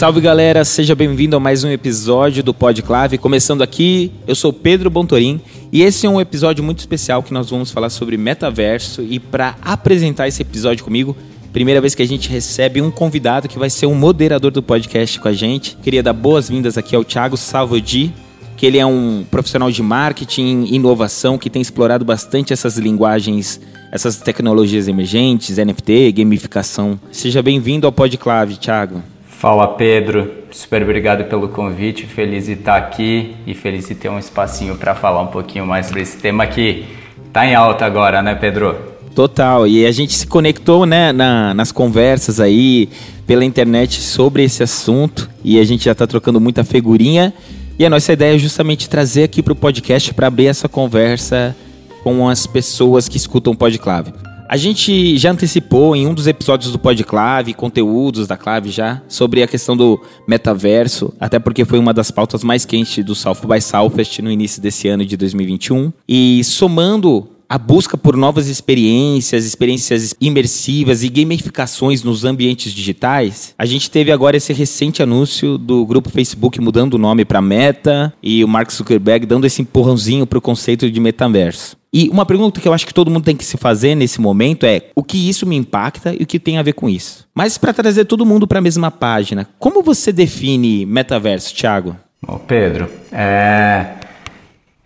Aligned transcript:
Salve 0.00 0.22
galera, 0.22 0.64
seja 0.64 0.94
bem-vindo 0.94 1.36
a 1.36 1.40
mais 1.40 1.62
um 1.62 1.68
episódio 1.68 2.42
do 2.42 2.54
Podclave. 2.54 3.18
Começando 3.18 3.60
aqui, 3.60 4.10
eu 4.26 4.34
sou 4.34 4.50
Pedro 4.50 4.88
Bontorim 4.88 5.38
e 5.70 5.82
esse 5.82 6.06
é 6.06 6.08
um 6.08 6.18
episódio 6.18 6.64
muito 6.64 6.78
especial 6.78 7.22
que 7.22 7.34
nós 7.34 7.50
vamos 7.50 7.70
falar 7.70 7.90
sobre 7.90 8.16
metaverso. 8.16 9.02
E 9.02 9.20
para 9.20 9.56
apresentar 9.60 10.26
esse 10.26 10.40
episódio 10.40 10.84
comigo, 10.84 11.14
primeira 11.52 11.82
vez 11.82 11.94
que 11.94 12.00
a 12.00 12.08
gente 12.08 12.30
recebe 12.30 12.80
um 12.80 12.90
convidado 12.90 13.46
que 13.46 13.58
vai 13.58 13.68
ser 13.68 13.84
um 13.84 13.94
moderador 13.94 14.50
do 14.50 14.62
podcast 14.62 15.20
com 15.20 15.28
a 15.28 15.34
gente. 15.34 15.76
Queria 15.82 16.02
dar 16.02 16.14
boas-vindas 16.14 16.78
aqui 16.78 16.96
ao 16.96 17.04
Thiago 17.04 17.36
Salvodi, 17.36 18.10
que 18.56 18.64
ele 18.64 18.78
é 18.78 18.86
um 18.86 19.22
profissional 19.30 19.70
de 19.70 19.82
marketing 19.82 20.64
inovação 20.70 21.36
que 21.36 21.50
tem 21.50 21.60
explorado 21.60 22.06
bastante 22.06 22.54
essas 22.54 22.78
linguagens, 22.78 23.60
essas 23.92 24.16
tecnologias 24.16 24.88
emergentes, 24.88 25.58
NFT, 25.58 26.12
gamificação. 26.12 26.98
Seja 27.12 27.42
bem-vindo 27.42 27.86
ao 27.86 27.92
Podclave, 27.92 28.56
Thiago. 28.56 29.02
Fala 29.40 29.68
Pedro, 29.68 30.30
super 30.50 30.82
obrigado 30.82 31.24
pelo 31.24 31.48
convite, 31.48 32.04
feliz 32.04 32.44
de 32.44 32.52
estar 32.52 32.76
aqui 32.76 33.34
e 33.46 33.54
feliz 33.54 33.88
de 33.88 33.94
ter 33.94 34.10
um 34.10 34.18
espacinho 34.18 34.76
para 34.76 34.94
falar 34.94 35.22
um 35.22 35.28
pouquinho 35.28 35.66
mais 35.66 35.86
sobre 35.86 36.02
esse 36.02 36.18
tema 36.18 36.46
que 36.46 36.84
está 37.26 37.46
em 37.46 37.54
alta 37.54 37.86
agora, 37.86 38.20
né 38.20 38.34
Pedro? 38.34 38.76
Total, 39.14 39.66
e 39.66 39.86
a 39.86 39.92
gente 39.92 40.12
se 40.12 40.26
conectou 40.26 40.84
né, 40.84 41.10
na, 41.10 41.54
nas 41.54 41.72
conversas 41.72 42.38
aí 42.38 42.90
pela 43.26 43.42
internet 43.42 44.02
sobre 44.02 44.44
esse 44.44 44.62
assunto 44.62 45.30
e 45.42 45.58
a 45.58 45.64
gente 45.64 45.86
já 45.86 45.92
está 45.92 46.06
trocando 46.06 46.38
muita 46.38 46.62
figurinha 46.62 47.32
e 47.78 47.86
a 47.86 47.88
nossa 47.88 48.12
ideia 48.12 48.34
é 48.34 48.38
justamente 48.38 48.90
trazer 48.90 49.22
aqui 49.22 49.42
para 49.42 49.54
o 49.54 49.56
podcast 49.56 50.12
para 50.12 50.26
abrir 50.26 50.48
essa 50.48 50.68
conversa 50.68 51.56
com 52.04 52.28
as 52.28 52.46
pessoas 52.46 53.08
que 53.08 53.16
escutam 53.16 53.54
o 53.54 53.56
Podclave. 53.56 54.12
A 54.50 54.56
gente 54.56 55.16
já 55.16 55.30
antecipou 55.30 55.94
em 55.94 56.08
um 56.08 56.12
dos 56.12 56.26
episódios 56.26 56.72
do 56.72 56.78
Podclave, 56.80 57.54
conteúdos 57.54 58.26
da 58.26 58.36
Clave 58.36 58.68
já, 58.68 59.00
sobre 59.06 59.44
a 59.44 59.46
questão 59.46 59.76
do 59.76 60.02
metaverso, 60.26 61.14
até 61.20 61.38
porque 61.38 61.64
foi 61.64 61.78
uma 61.78 61.94
das 61.94 62.10
pautas 62.10 62.42
mais 62.42 62.64
quentes 62.64 63.04
do 63.04 63.14
South 63.14 63.46
by 63.46 63.60
Southwest 63.60 64.18
no 64.18 64.28
início 64.28 64.60
desse 64.60 64.88
ano 64.88 65.06
de 65.06 65.16
2021. 65.16 65.92
E 66.08 66.42
somando 66.42 67.28
a 67.48 67.56
busca 67.56 67.96
por 67.96 68.16
novas 68.16 68.48
experiências, 68.48 69.44
experiências 69.44 70.16
imersivas 70.20 71.04
e 71.04 71.08
gamificações 71.08 72.02
nos 72.02 72.24
ambientes 72.24 72.72
digitais, 72.72 73.54
a 73.56 73.64
gente 73.64 73.88
teve 73.88 74.10
agora 74.10 74.36
esse 74.36 74.52
recente 74.52 75.00
anúncio 75.00 75.58
do 75.58 75.86
grupo 75.86 76.10
Facebook 76.10 76.60
mudando 76.60 76.94
o 76.94 76.98
nome 76.98 77.24
para 77.24 77.40
Meta 77.40 78.12
e 78.20 78.42
o 78.42 78.48
Mark 78.48 78.72
Zuckerberg 78.72 79.26
dando 79.26 79.46
esse 79.46 79.62
empurrãozinho 79.62 80.26
para 80.26 80.38
o 80.38 80.42
conceito 80.42 80.90
de 80.90 80.98
metaverso. 80.98 81.79
E 81.92 82.08
uma 82.08 82.24
pergunta 82.24 82.60
que 82.60 82.68
eu 82.68 82.72
acho 82.72 82.86
que 82.86 82.94
todo 82.94 83.10
mundo 83.10 83.24
tem 83.24 83.36
que 83.36 83.44
se 83.44 83.56
fazer 83.56 83.94
nesse 83.94 84.20
momento 84.20 84.64
é 84.64 84.90
o 84.94 85.02
que 85.02 85.28
isso 85.28 85.44
me 85.44 85.56
impacta 85.56 86.14
e 86.14 86.22
o 86.22 86.26
que 86.26 86.38
tem 86.38 86.56
a 86.56 86.62
ver 86.62 86.72
com 86.72 86.88
isso. 86.88 87.26
Mas 87.34 87.58
para 87.58 87.72
trazer 87.72 88.04
todo 88.04 88.24
mundo 88.24 88.46
para 88.46 88.60
a 88.60 88.62
mesma 88.62 88.90
página, 88.90 89.48
como 89.58 89.82
você 89.82 90.12
define 90.12 90.86
metaverso, 90.86 91.54
Thiago? 91.54 91.96
Ô 92.26 92.38
Pedro, 92.38 92.88
é... 93.10 93.94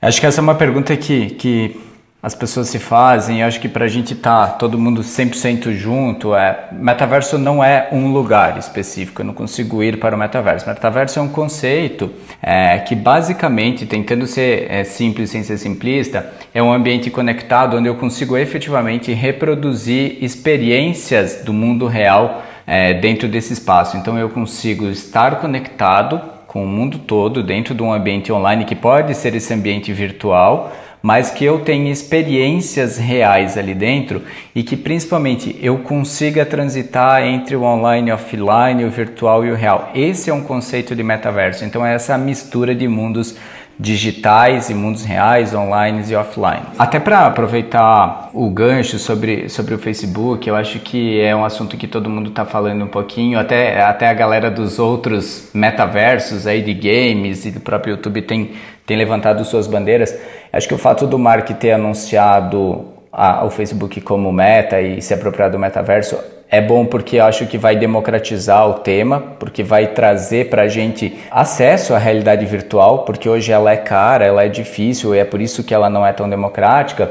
acho 0.00 0.20
que 0.20 0.26
essa 0.26 0.40
é 0.40 0.42
uma 0.42 0.54
pergunta 0.54 0.96
que, 0.96 1.30
que 1.30 1.76
as 2.24 2.34
pessoas 2.34 2.68
se 2.70 2.78
fazem. 2.78 3.42
Eu 3.42 3.46
acho 3.46 3.60
que 3.60 3.68
para 3.68 3.84
a 3.84 3.88
gente 3.88 4.14
estar 4.14 4.46
tá 4.46 4.52
todo 4.54 4.78
mundo 4.78 5.02
100% 5.02 5.72
junto, 5.72 6.34
é, 6.34 6.68
metaverso 6.72 7.36
não 7.36 7.62
é 7.62 7.88
um 7.92 8.10
lugar 8.10 8.56
específico, 8.56 9.20
eu 9.20 9.26
não 9.26 9.34
consigo 9.34 9.82
ir 9.82 10.00
para 10.00 10.16
o 10.16 10.18
metaverso. 10.18 10.66
Metaverso 10.66 11.18
é 11.18 11.22
um 11.22 11.28
conceito 11.28 12.10
é, 12.42 12.78
que 12.78 12.94
basicamente, 12.94 13.84
tentando 13.84 14.26
ser 14.26 14.70
é, 14.70 14.84
simples 14.84 15.28
sem 15.28 15.42
ser 15.42 15.58
simplista, 15.58 16.32
é 16.54 16.62
um 16.62 16.72
ambiente 16.72 17.10
conectado 17.10 17.76
onde 17.76 17.88
eu 17.88 17.96
consigo 17.96 18.38
efetivamente 18.38 19.12
reproduzir 19.12 20.16
experiências 20.24 21.42
do 21.44 21.52
mundo 21.52 21.86
real 21.86 22.42
é, 22.66 22.94
dentro 22.94 23.28
desse 23.28 23.52
espaço. 23.52 23.98
Então 23.98 24.16
eu 24.16 24.30
consigo 24.30 24.86
estar 24.88 25.40
conectado 25.42 26.18
com 26.46 26.64
o 26.64 26.66
mundo 26.66 27.00
todo 27.00 27.42
dentro 27.42 27.74
de 27.74 27.82
um 27.82 27.92
ambiente 27.92 28.32
online 28.32 28.64
que 28.64 28.74
pode 28.74 29.14
ser 29.14 29.34
esse 29.34 29.52
ambiente 29.52 29.92
virtual 29.92 30.72
mas 31.04 31.28
que 31.28 31.44
eu 31.44 31.58
tenha 31.58 31.92
experiências 31.92 32.96
reais 32.96 33.58
ali 33.58 33.74
dentro 33.74 34.22
e 34.54 34.62
que 34.62 34.74
principalmente 34.74 35.54
eu 35.60 35.76
consiga 35.80 36.46
transitar 36.46 37.22
entre 37.22 37.54
o 37.54 37.62
online, 37.62 38.10
o 38.10 38.14
offline, 38.14 38.86
o 38.86 38.90
virtual 38.90 39.44
e 39.44 39.50
o 39.50 39.54
real. 39.54 39.90
Esse 39.94 40.30
é 40.30 40.32
um 40.32 40.40
conceito 40.40 40.96
de 40.96 41.02
metaverso. 41.02 41.62
Então 41.62 41.84
é 41.84 41.94
essa 41.94 42.16
mistura 42.16 42.74
de 42.74 42.88
mundos 42.88 43.36
digitais 43.78 44.70
e 44.70 44.74
mundos 44.74 45.04
reais, 45.04 45.52
online 45.52 46.02
e 46.08 46.14
offline. 46.14 46.62
Até 46.78 46.98
para 46.98 47.26
aproveitar 47.26 48.30
o 48.32 48.48
gancho 48.48 48.98
sobre, 48.98 49.50
sobre 49.50 49.74
o 49.74 49.78
Facebook, 49.78 50.48
eu 50.48 50.56
acho 50.56 50.78
que 50.78 51.20
é 51.20 51.36
um 51.36 51.44
assunto 51.44 51.76
que 51.76 51.86
todo 51.86 52.08
mundo 52.08 52.30
está 52.30 52.46
falando 52.46 52.82
um 52.82 52.88
pouquinho, 52.88 53.38
até, 53.38 53.82
até 53.82 54.08
a 54.08 54.14
galera 54.14 54.50
dos 54.50 54.78
outros 54.78 55.50
metaversos 55.52 56.46
aí 56.46 56.62
de 56.62 56.72
games 56.72 57.44
e 57.44 57.50
do 57.50 57.60
próprio 57.60 57.96
YouTube 57.96 58.22
tem, 58.22 58.52
tem 58.86 58.96
levantado 58.96 59.44
suas 59.44 59.66
bandeiras. 59.66 60.16
Acho 60.54 60.68
que 60.68 60.74
o 60.74 60.78
fato 60.78 61.04
do 61.04 61.18
Mark 61.18 61.50
ter 61.58 61.72
anunciado 61.72 62.84
a, 63.12 63.44
o 63.44 63.50
Facebook 63.50 64.00
como 64.00 64.32
meta 64.32 64.80
e 64.80 65.02
se 65.02 65.12
apropriar 65.12 65.50
do 65.50 65.58
metaverso 65.58 66.16
é 66.48 66.60
bom 66.60 66.86
porque 66.86 67.18
acho 67.18 67.44
que 67.46 67.58
vai 67.58 67.74
democratizar 67.74 68.68
o 68.68 68.74
tema, 68.74 69.20
porque 69.40 69.64
vai 69.64 69.88
trazer 69.88 70.50
para 70.50 70.62
a 70.62 70.68
gente 70.68 71.18
acesso 71.28 71.92
à 71.92 71.98
realidade 71.98 72.46
virtual, 72.46 73.00
porque 73.00 73.28
hoje 73.28 73.50
ela 73.50 73.72
é 73.72 73.76
cara, 73.76 74.24
ela 74.24 74.44
é 74.44 74.48
difícil 74.48 75.12
e 75.12 75.18
é 75.18 75.24
por 75.24 75.40
isso 75.40 75.64
que 75.64 75.74
ela 75.74 75.90
não 75.90 76.06
é 76.06 76.12
tão 76.12 76.30
democrática. 76.30 77.10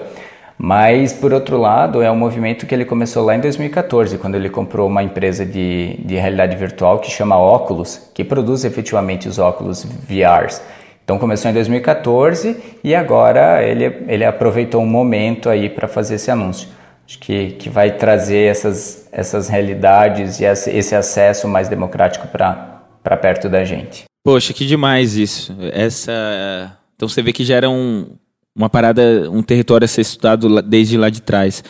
Mas, 0.57 1.11
por 1.11 1.33
outro 1.33 1.57
lado, 1.57 2.01
é 2.01 2.09
um 2.09 2.15
movimento 2.15 2.65
que 2.65 2.73
ele 2.73 2.85
começou 2.85 3.25
lá 3.25 3.35
em 3.35 3.41
2014, 3.41 4.17
quando 4.19 4.35
ele 4.35 4.49
comprou 4.49 4.87
uma 4.87 5.03
empresa 5.03 5.45
de, 5.45 5.97
de 6.05 6.15
realidade 6.15 6.55
virtual 6.55 6.99
que 6.99 7.11
chama 7.11 7.37
Oculus, 7.37 8.09
que 8.13 8.23
produz 8.23 8.63
efetivamente 8.63 9.27
os 9.27 9.37
óculos 9.37 9.83
VRs. 9.83 10.61
Então 11.03 11.17
começou 11.17 11.51
em 11.51 11.53
2014 11.53 12.57
e 12.83 12.95
agora 12.95 13.61
ele, 13.61 13.85
ele 14.07 14.23
aproveitou 14.23 14.81
um 14.81 14.87
momento 14.87 15.49
aí 15.49 15.69
para 15.69 15.87
fazer 15.87 16.15
esse 16.15 16.31
anúncio. 16.31 16.69
Acho 17.05 17.19
que, 17.19 17.51
que 17.51 17.69
vai 17.69 17.91
trazer 17.97 18.49
essas, 18.49 19.07
essas 19.11 19.49
realidades 19.49 20.39
e 20.39 20.45
esse 20.45 20.95
acesso 20.95 21.47
mais 21.47 21.67
democrático 21.67 22.27
para 22.27 23.17
perto 23.17 23.49
da 23.49 23.65
gente. 23.65 24.05
Poxa, 24.23 24.53
que 24.53 24.65
demais 24.65 25.17
isso. 25.17 25.53
Essa, 25.73 26.77
então 26.95 27.09
você 27.09 27.21
vê 27.21 27.33
que 27.33 27.43
já 27.43 27.55
era 27.55 27.69
um, 27.69 28.15
uma 28.55 28.69
parada, 28.69 29.29
um 29.29 29.43
território 29.43 29.83
a 29.83 29.87
ser 29.87 30.01
estudado 30.01 30.61
desde 30.61 30.97
lá 30.97 31.09
de 31.09 31.21
trás. 31.21 31.61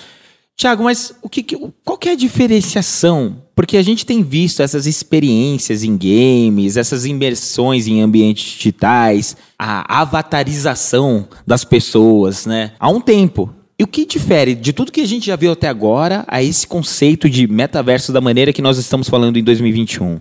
Tiago, 0.55 0.83
mas 0.83 1.13
o 1.21 1.27
que, 1.27 1.43
qual 1.83 1.97
que 1.97 2.09
é 2.09 2.11
a 2.11 2.15
diferenciação? 2.15 3.37
Porque 3.55 3.77
a 3.77 3.81
gente 3.81 4.05
tem 4.05 4.23
visto 4.23 4.61
essas 4.61 4.85
experiências 4.85 5.83
em 5.83 5.97
games, 5.97 6.77
essas 6.77 7.05
imersões 7.05 7.87
em 7.87 8.01
ambientes 8.01 8.53
digitais, 8.53 9.35
a 9.57 10.01
avatarização 10.01 11.27
das 11.45 11.63
pessoas, 11.63 12.45
né? 12.45 12.71
Há 12.79 12.89
um 12.89 13.01
tempo. 13.01 13.49
E 13.77 13.83
o 13.83 13.87
que 13.87 14.05
difere 14.05 14.53
de 14.53 14.71
tudo 14.71 14.91
que 14.91 15.01
a 15.01 15.07
gente 15.07 15.25
já 15.25 15.35
viu 15.35 15.51
até 15.51 15.67
agora 15.67 16.23
a 16.27 16.41
esse 16.43 16.65
conceito 16.65 17.27
de 17.27 17.47
metaverso 17.47 18.13
da 18.13 18.21
maneira 18.21 18.53
que 18.53 18.61
nós 18.61 18.77
estamos 18.77 19.09
falando 19.09 19.37
em 19.37 19.43
2021? 19.43 20.19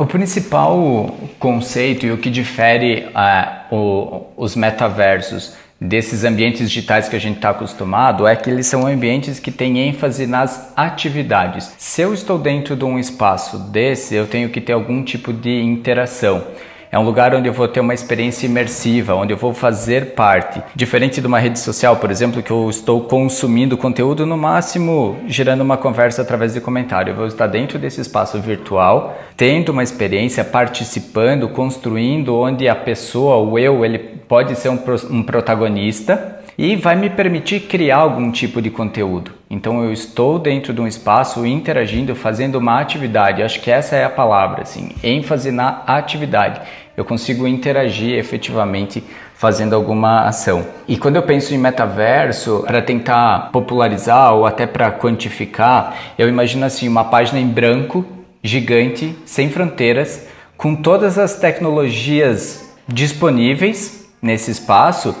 O 0.00 0.06
principal 0.06 1.16
conceito 1.38 2.04
e 2.04 2.10
o 2.10 2.18
que 2.18 2.28
difere 2.28 3.06
uh, 3.06 3.74
o, 3.74 4.26
os 4.36 4.56
metaversos 4.56 5.52
desses 5.82 6.22
ambientes 6.22 6.70
digitais 6.70 7.08
que 7.08 7.16
a 7.16 7.18
gente 7.18 7.36
está 7.36 7.50
acostumado 7.50 8.26
é 8.26 8.36
que 8.36 8.48
eles 8.48 8.66
são 8.66 8.86
ambientes 8.86 9.40
que 9.40 9.50
têm 9.50 9.80
ênfase 9.80 10.26
nas 10.26 10.72
atividades. 10.76 11.74
Se 11.76 12.02
eu 12.02 12.14
estou 12.14 12.38
dentro 12.38 12.76
de 12.76 12.84
um 12.84 12.98
espaço 12.98 13.58
desse, 13.58 14.14
eu 14.14 14.26
tenho 14.26 14.48
que 14.48 14.60
ter 14.60 14.72
algum 14.72 15.02
tipo 15.02 15.32
de 15.32 15.60
interação. 15.60 16.46
É 16.92 16.98
um 16.98 17.04
lugar 17.04 17.34
onde 17.34 17.48
eu 17.48 17.54
vou 17.54 17.66
ter 17.66 17.80
uma 17.80 17.94
experiência 17.94 18.44
imersiva, 18.44 19.14
onde 19.14 19.32
eu 19.32 19.36
vou 19.38 19.54
fazer 19.54 20.08
parte. 20.08 20.62
Diferente 20.74 21.22
de 21.22 21.26
uma 21.26 21.38
rede 21.38 21.58
social, 21.58 21.96
por 21.96 22.10
exemplo, 22.10 22.42
que 22.42 22.50
eu 22.50 22.68
estou 22.68 23.00
consumindo 23.04 23.78
conteúdo 23.78 24.26
no 24.26 24.36
máximo 24.36 25.16
gerando 25.26 25.62
uma 25.62 25.78
conversa 25.78 26.20
através 26.20 26.52
de 26.52 26.60
comentário. 26.60 27.12
Eu 27.12 27.16
vou 27.16 27.26
estar 27.26 27.46
dentro 27.46 27.78
desse 27.78 28.02
espaço 28.02 28.38
virtual, 28.42 29.18
tendo 29.38 29.72
uma 29.72 29.82
experiência, 29.82 30.44
participando, 30.44 31.48
construindo, 31.48 32.36
onde 32.36 32.68
a 32.68 32.74
pessoa, 32.74 33.38
o 33.38 33.58
eu, 33.58 33.82
ele 33.86 33.98
pode 33.98 34.54
ser 34.54 34.68
um, 34.68 34.78
um 35.10 35.22
protagonista 35.22 36.42
e 36.58 36.76
vai 36.76 36.94
me 36.94 37.08
permitir 37.08 37.60
criar 37.60 37.96
algum 37.98 38.30
tipo 38.30 38.60
de 38.60 38.70
conteúdo. 38.70 39.32
Então 39.50 39.82
eu 39.84 39.92
estou 39.92 40.38
dentro 40.38 40.72
de 40.72 40.80
um 40.80 40.86
espaço 40.86 41.44
interagindo, 41.46 42.14
fazendo 42.14 42.56
uma 42.56 42.80
atividade. 42.80 43.42
Acho 43.42 43.60
que 43.60 43.70
essa 43.70 43.96
é 43.96 44.04
a 44.04 44.10
palavra, 44.10 44.62
assim, 44.62 44.92
ênfase 45.02 45.50
na 45.50 45.82
atividade. 45.86 46.60
Eu 46.96 47.04
consigo 47.04 47.46
interagir 47.46 48.18
efetivamente 48.18 49.02
fazendo 49.34 49.74
alguma 49.74 50.22
ação. 50.22 50.66
E 50.86 50.96
quando 50.96 51.16
eu 51.16 51.22
penso 51.22 51.54
em 51.54 51.58
metaverso, 51.58 52.64
para 52.66 52.82
tentar 52.82 53.50
popularizar 53.52 54.34
ou 54.34 54.46
até 54.46 54.66
para 54.66 54.90
quantificar, 54.92 55.96
eu 56.18 56.28
imagino 56.28 56.64
assim 56.64 56.86
uma 56.88 57.04
página 57.04 57.40
em 57.40 57.46
branco, 57.46 58.04
gigante, 58.42 59.16
sem 59.24 59.50
fronteiras, 59.50 60.26
com 60.56 60.76
todas 60.76 61.18
as 61.18 61.36
tecnologias 61.36 62.72
disponíveis 62.86 64.08
nesse 64.20 64.50
espaço 64.50 65.14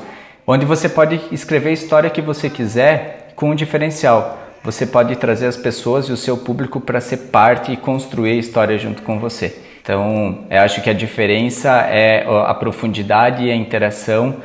onde 0.46 0.66
você 0.66 0.88
pode 0.88 1.20
escrever 1.30 1.70
a 1.70 1.72
história 1.72 2.10
que 2.10 2.20
você 2.20 2.50
quiser 2.50 3.32
com 3.36 3.50
um 3.50 3.54
diferencial. 3.54 4.38
Você 4.64 4.86
pode 4.86 5.16
trazer 5.16 5.46
as 5.46 5.56
pessoas 5.56 6.06
e 6.06 6.12
o 6.12 6.16
seu 6.16 6.36
público 6.36 6.80
para 6.80 7.00
ser 7.00 7.16
parte 7.16 7.72
e 7.72 7.76
construir 7.76 8.32
a 8.32 8.36
história 8.36 8.78
junto 8.78 9.02
com 9.02 9.18
você. 9.18 9.56
Então, 9.82 10.46
eu 10.48 10.60
acho 10.60 10.80
que 10.80 10.88
a 10.88 10.92
diferença 10.92 11.68
é 11.90 12.24
a 12.46 12.54
profundidade 12.54 13.44
e 13.44 13.50
a 13.50 13.56
interação 13.56 14.36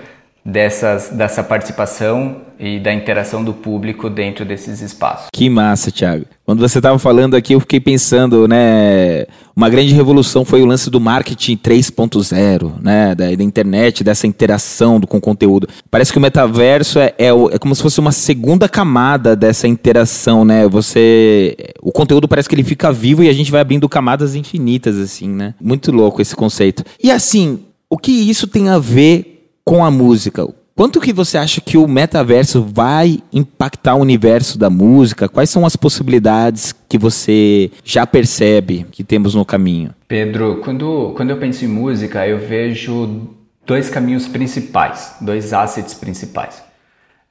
dessas, 0.48 1.10
dessa 1.10 1.44
participação 1.44 2.38
e 2.58 2.80
da 2.80 2.94
interação 2.94 3.44
do 3.44 3.54
público 3.54 4.10
dentro 4.10 4.46
desses 4.46 4.82
espaços. 4.82 5.28
Que 5.34 5.50
massa, 5.50 5.92
Thiago. 5.92 6.26
Quando 6.46 6.62
você 6.62 6.80
estava 6.80 6.98
falando 6.98 7.36
aqui, 7.36 7.54
eu 7.54 7.60
fiquei 7.60 7.82
pensando, 7.82 8.48
né? 8.48 9.26
Uma 9.54 9.70
grande 9.70 9.94
revolução 9.94 10.46
foi 10.46 10.62
o 10.62 10.66
lance 10.66 10.90
do 10.90 11.02
marketing 11.02 11.58
3.0, 11.58 12.82
né? 12.82 13.14
Da, 13.14 13.26
da, 13.36 13.44
internet, 13.44 14.06
dessa 14.06 14.26
interação 14.26 15.02
do, 15.02 15.06
com 15.06 15.18
o 15.18 15.22
conteúdo. 15.22 15.68
Parece 15.92 16.14
que 16.14 16.18
o 16.18 16.22
metaverso 16.22 16.98
é, 16.98 17.14
é, 17.18 17.28
é, 17.28 17.60
como 17.60 17.76
se 17.76 17.82
fosse 17.82 18.00
uma 18.00 18.14
segunda 18.14 18.70
camada 18.70 19.36
dessa 19.36 19.68
interação, 19.68 20.46
né? 20.46 20.66
Você. 20.70 21.58
O 21.82 21.92
conteúdo 21.92 22.28
parece 22.28 22.48
que 22.48 22.56
ele 22.56 22.64
fica 22.64 22.92
vivo 22.92 23.22
e 23.22 23.30
a 23.30 23.34
gente 23.34 23.52
vai 23.52 23.60
abrindo 23.60 23.90
camadas 23.90 24.34
infinitas, 24.34 24.98
assim, 24.98 25.28
né? 25.28 25.54
Muito 25.62 25.92
louco 25.92 26.22
esse 26.22 26.36
conceito. 26.36 26.86
E 27.04 27.12
assim, 27.12 27.60
o 27.90 27.98
que 27.98 28.12
isso 28.12 28.48
tem 28.48 28.70
a 28.70 28.80
ver 28.80 29.37
com 29.68 29.84
a 29.84 29.92
música. 29.92 30.48
Quanto 30.74 31.02
que 31.02 31.12
você 31.12 31.38
acha 31.38 31.60
que 31.60 31.78
o 31.78 31.88
metaverso 31.88 32.64
vai 32.64 33.19
impactar 33.34 33.96
o 33.96 34.00
universo 34.00 34.58
da 34.58 34.69
música? 34.69 35.28
Quais 35.28 35.50
são 35.50 35.66
as 35.66 35.75
possibilidades 35.75 36.74
que 36.88 36.98
você 36.98 37.69
já 37.84 38.08
percebe 38.08 38.86
que 38.90 39.04
temos 39.04 39.36
no 39.36 39.44
caminho? 39.44 39.94
Pedro, 40.08 40.62
quando, 40.64 41.12
quando 41.18 41.31
eu 41.31 41.38
penso 41.38 41.66
em 41.66 41.68
música, 41.68 42.25
eu 42.25 42.40
vejo 42.40 43.28
dois 43.66 43.90
caminhos 43.90 44.25
principais, 44.25 45.18
dois 45.19 45.52
assets 45.52 45.94
principais. 45.94 46.64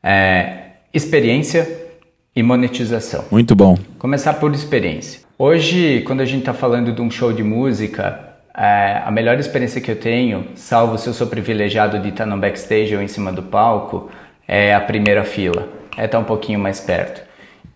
É, 0.03 0.73
experiência 0.93 1.67
e 2.35 2.43
monetização. 2.43 3.25
Muito 3.31 3.56
bom. 3.56 3.79
Começar 3.99 4.35
por 4.35 4.53
experiência. 4.53 5.21
Hoje, 5.38 6.03
quando 6.06 6.21
a 6.21 6.27
gente 6.27 6.41
está 6.41 6.53
falando 6.53 6.93
de 6.93 7.00
um 7.00 7.11
show 7.11 7.33
de 7.33 7.43
música, 7.43 8.25
é, 8.56 9.03
a 9.05 9.11
melhor 9.11 9.38
experiência 9.38 9.81
que 9.81 9.91
eu 9.91 9.97
tenho, 9.97 10.47
salvo 10.55 10.97
se 10.97 11.06
eu 11.06 11.12
sou 11.12 11.26
privilegiado 11.26 11.99
de 11.99 12.08
estar 12.08 12.25
no 12.25 12.38
backstage 12.38 12.97
ou 12.97 13.03
em 13.03 13.08
cima 13.08 13.31
do 13.31 13.43
palco, 13.43 14.11
é 14.49 14.75
a 14.75 14.81
primeira 14.81 15.25
fila. 15.25 15.69
É 15.97 16.06
estar 16.06 16.19
um 16.19 16.25
pouquinho 16.25 16.58
mais 16.58 16.81
perto. 16.81 17.20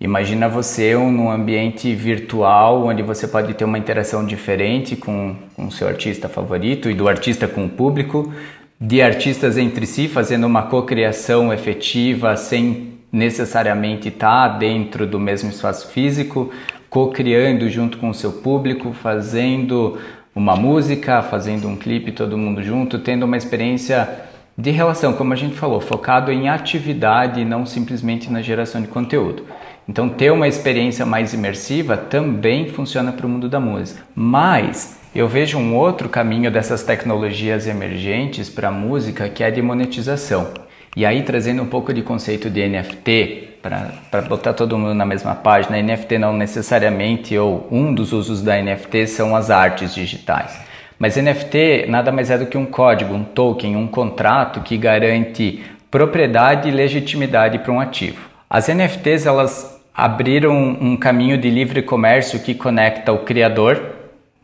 Imagina 0.01 0.49
você 0.49 0.95
num 0.95 1.31
ambiente 1.31 1.95
virtual 1.95 2.87
onde 2.87 3.03
você 3.03 3.29
pode 3.29 3.53
ter 3.53 3.67
uma 3.67 3.77
interação 3.77 4.25
diferente 4.25 4.97
com 4.97 5.37
o 5.59 5.71
seu 5.71 5.87
artista 5.87 6.27
favorito 6.27 6.89
e 6.89 6.95
do 6.95 7.07
artista 7.07 7.47
com 7.47 7.67
o 7.67 7.69
público, 7.69 8.33
de 8.81 9.03
artistas 9.03 9.59
entre 9.59 9.85
si 9.85 10.09
fazendo 10.09 10.47
uma 10.47 10.63
cocriação 10.63 11.53
efetiva 11.53 12.35
sem 12.37 12.95
necessariamente 13.13 14.09
estar 14.09 14.49
dentro 14.57 15.07
do 15.07 15.21
mesmo 15.21 15.51
espaço 15.51 15.91
físico, 15.91 16.51
co-criando 16.89 17.69
junto 17.69 17.99
com 17.99 18.09
o 18.09 18.15
seu 18.15 18.33
público, 18.33 18.95
fazendo 18.95 19.99
uma 20.35 20.55
música, 20.57 21.23
fazendo 21.23 21.69
um 21.69 21.77
clipe 21.77 22.13
todo 22.13 22.39
mundo 22.39 22.63
junto, 22.63 22.99
tendo 22.99 23.25
uma 23.25 23.37
experiência 23.37 24.09
de 24.57 24.71
relação, 24.71 25.13
como 25.13 25.33
a 25.33 25.37
gente 25.37 25.55
falou, 25.55 25.81
focado 25.81 26.31
em 26.31 26.49
atividade 26.49 27.41
e 27.41 27.45
não 27.45 27.65
simplesmente 27.65 28.31
na 28.31 28.43
geração 28.43 28.81
de 28.81 28.89
conteúdo. 28.89 29.45
Então, 29.89 30.09
ter 30.09 30.31
uma 30.31 30.47
experiência 30.47 31.05
mais 31.05 31.35
imersiva 31.35 31.97
também 31.97 32.69
funciona 32.69 33.11
para 33.11 33.27
o 33.27 33.29
mundo 33.29 33.49
da 33.49 33.59
música. 33.59 34.03
Mas 34.15 35.01
eu 35.15 35.27
vejo 35.27 35.59
um 35.59 35.75
outro 35.75 36.09
caminho 36.09 36.51
dessas 36.51 36.85
tecnologias 36.85 37.67
emergentes 37.67 38.49
para 38.49 38.69
a 38.69 38.73
música 38.73 39.29
que 39.29 39.43
é 39.43 39.51
de 39.51 39.61
monetização. 39.61 40.53
E 40.97 41.05
aí, 41.05 41.23
trazendo 41.23 41.63
um 41.63 41.67
pouco 41.67 41.93
de 41.93 42.03
conceito 42.03 42.49
de 42.49 42.69
NFT, 42.69 43.50
para 43.63 44.23
botar 44.23 44.53
todo 44.55 44.79
mundo 44.79 44.95
na 44.95 45.05
mesma 45.05 45.35
página, 45.35 45.81
NFT 45.81 46.19
não 46.19 46.33
necessariamente, 46.33 47.37
ou 47.37 47.69
um 47.71 47.93
dos 47.93 48.13
usos 48.13 48.43
da 48.43 48.61
NFT 48.61 49.07
são 49.07 49.37
as 49.37 49.51
artes 49.51 49.95
digitais. 49.95 50.59
Mas 50.99 51.17
NFT 51.17 51.87
nada 51.89 52.13
mais 52.13 52.31
é 52.31 52.39
do 52.39 52.47
que 52.47 52.59
um 52.59 52.67
código, 52.67 53.15
um 53.15 53.25
token, 53.25 53.77
um 53.77 53.87
contrato 53.87 54.61
que 54.61 54.77
garante 54.77 55.63
propriedade 55.91 56.69
e 56.69 56.73
legitimidade 56.73 57.59
para 57.59 57.73
um 57.73 57.81
ativo. 57.81 58.29
As 58.49 58.69
NFTs 58.69 59.27
elas 59.27 59.81
abriram 59.95 60.57
um 60.81 60.97
caminho 60.97 61.37
de 61.37 61.51
livre 61.51 61.83
comércio 61.83 62.41
que 62.41 62.55
conecta 62.55 63.13
o 63.13 63.21
criador 63.21 63.95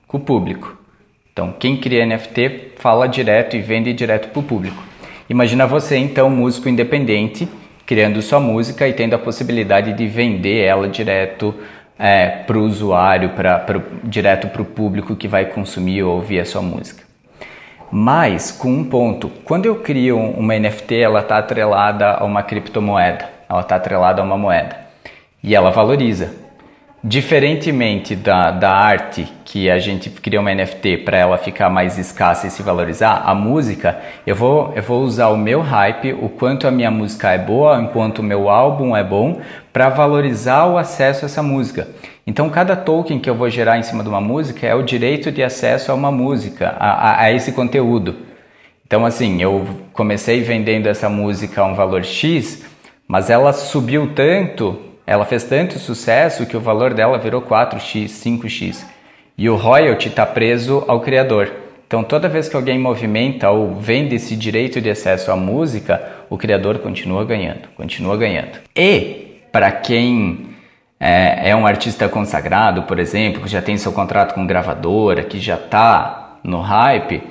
com 0.06 0.18
o 0.18 0.20
público. 0.20 0.76
Então, 1.32 1.52
quem 1.52 1.76
cria 1.76 2.06
NFT 2.06 2.72
fala 2.78 3.06
direto 3.06 3.56
e 3.56 3.60
vende 3.60 3.92
direto 3.92 4.28
para 4.28 4.40
o 4.40 4.42
público. 4.42 4.82
Imagina 5.28 5.66
você 5.66 5.96
então, 5.96 6.30
músico 6.30 6.68
independente, 6.68 7.48
criando 7.86 8.20
sua 8.20 8.40
música 8.40 8.86
e 8.86 8.92
tendo 8.92 9.14
a 9.14 9.18
possibilidade 9.18 9.92
de 9.92 10.06
vender 10.08 10.64
ela 10.64 10.88
direto 10.88 11.54
é, 11.98 12.26
para 12.26 12.58
o 12.58 12.62
usuário, 12.62 13.30
pra, 13.30 13.64
direto 14.02 14.48
para 14.48 14.60
o 14.60 14.64
público 14.64 15.16
que 15.16 15.28
vai 15.28 15.46
consumir 15.46 16.02
ou 16.02 16.16
ouvir 16.16 16.40
a 16.40 16.44
sua 16.44 16.60
música. 16.60 17.04
Mas, 17.90 18.50
com 18.50 18.68
um 18.68 18.84
ponto, 18.84 19.30
quando 19.44 19.66
eu 19.66 19.76
crio 19.76 20.18
uma 20.18 20.58
NFT, 20.58 20.96
ela 20.96 21.20
está 21.20 21.38
atrelada 21.38 22.14
a 22.14 22.24
uma 22.24 22.42
criptomoeda, 22.42 23.30
ela 23.48 23.60
está 23.60 23.76
atrelada 23.76 24.20
a 24.20 24.24
uma 24.24 24.36
moeda 24.36 24.76
e 25.42 25.54
ela 25.54 25.70
valoriza. 25.70 26.45
Diferentemente 27.08 28.16
da, 28.16 28.50
da 28.50 28.72
arte, 28.72 29.32
que 29.44 29.70
a 29.70 29.78
gente 29.78 30.10
cria 30.10 30.40
uma 30.40 30.52
NFT 30.52 31.04
para 31.04 31.16
ela 31.16 31.38
ficar 31.38 31.70
mais 31.70 31.96
escassa 31.96 32.48
e 32.48 32.50
se 32.50 32.64
valorizar, 32.64 33.22
a 33.24 33.32
música, 33.32 34.00
eu 34.26 34.34
vou, 34.34 34.72
eu 34.74 34.82
vou 34.82 35.04
usar 35.04 35.28
o 35.28 35.36
meu 35.36 35.60
hype, 35.60 36.14
o 36.14 36.28
quanto 36.28 36.66
a 36.66 36.70
minha 36.72 36.90
música 36.90 37.30
é 37.30 37.38
boa, 37.38 37.80
enquanto 37.80 38.18
o 38.18 38.24
meu 38.24 38.48
álbum 38.48 38.96
é 38.96 39.04
bom, 39.04 39.40
para 39.72 39.88
valorizar 39.88 40.66
o 40.66 40.76
acesso 40.76 41.24
a 41.24 41.26
essa 41.26 41.44
música. 41.44 41.86
Então, 42.26 42.50
cada 42.50 42.74
token 42.74 43.20
que 43.20 43.30
eu 43.30 43.36
vou 43.36 43.48
gerar 43.48 43.78
em 43.78 43.84
cima 43.84 44.02
de 44.02 44.08
uma 44.08 44.20
música 44.20 44.66
é 44.66 44.74
o 44.74 44.82
direito 44.82 45.30
de 45.30 45.44
acesso 45.44 45.92
a 45.92 45.94
uma 45.94 46.10
música, 46.10 46.74
a, 46.76 46.90
a, 46.90 47.20
a 47.20 47.32
esse 47.32 47.52
conteúdo. 47.52 48.16
Então, 48.84 49.06
assim, 49.06 49.40
eu 49.40 49.64
comecei 49.92 50.40
vendendo 50.40 50.88
essa 50.88 51.08
música 51.08 51.60
a 51.60 51.66
um 51.66 51.74
valor 51.76 52.02
X, 52.02 52.64
mas 53.06 53.30
ela 53.30 53.52
subiu 53.52 54.10
tanto 54.12 54.85
ela 55.06 55.24
fez 55.24 55.44
tanto 55.44 55.78
sucesso 55.78 56.46
que 56.46 56.56
o 56.56 56.60
valor 56.60 56.92
dela 56.92 57.18
virou 57.18 57.40
4x, 57.40 58.06
5x. 58.08 58.84
E 59.38 59.48
o 59.48 59.54
royalty 59.54 60.08
está 60.08 60.26
preso 60.26 60.84
ao 60.88 61.00
criador. 61.00 61.52
Então, 61.86 62.02
toda 62.02 62.28
vez 62.28 62.48
que 62.48 62.56
alguém 62.56 62.78
movimenta 62.78 63.48
ou 63.50 63.76
vende 63.76 64.16
esse 64.16 64.34
direito 64.34 64.80
de 64.80 64.90
acesso 64.90 65.30
à 65.30 65.36
música, 65.36 66.02
o 66.28 66.36
criador 66.36 66.78
continua 66.78 67.24
ganhando, 67.24 67.68
continua 67.76 68.16
ganhando. 68.16 68.58
E, 68.74 69.40
para 69.52 69.70
quem 69.70 70.48
é, 70.98 71.50
é, 71.50 71.56
um 71.56 71.64
artista 71.64 72.08
consagrado, 72.08 72.82
por 72.82 72.98
exemplo, 72.98 73.42
que 73.42 73.48
já 73.48 73.62
tem 73.62 73.76
seu 73.76 73.92
contrato 73.92 74.34
com 74.34 74.44
gravadora, 74.44 75.22
que 75.22 75.38
já 75.38 75.54
está 75.54 76.38
no 76.42 76.60
hype, 76.60 77.22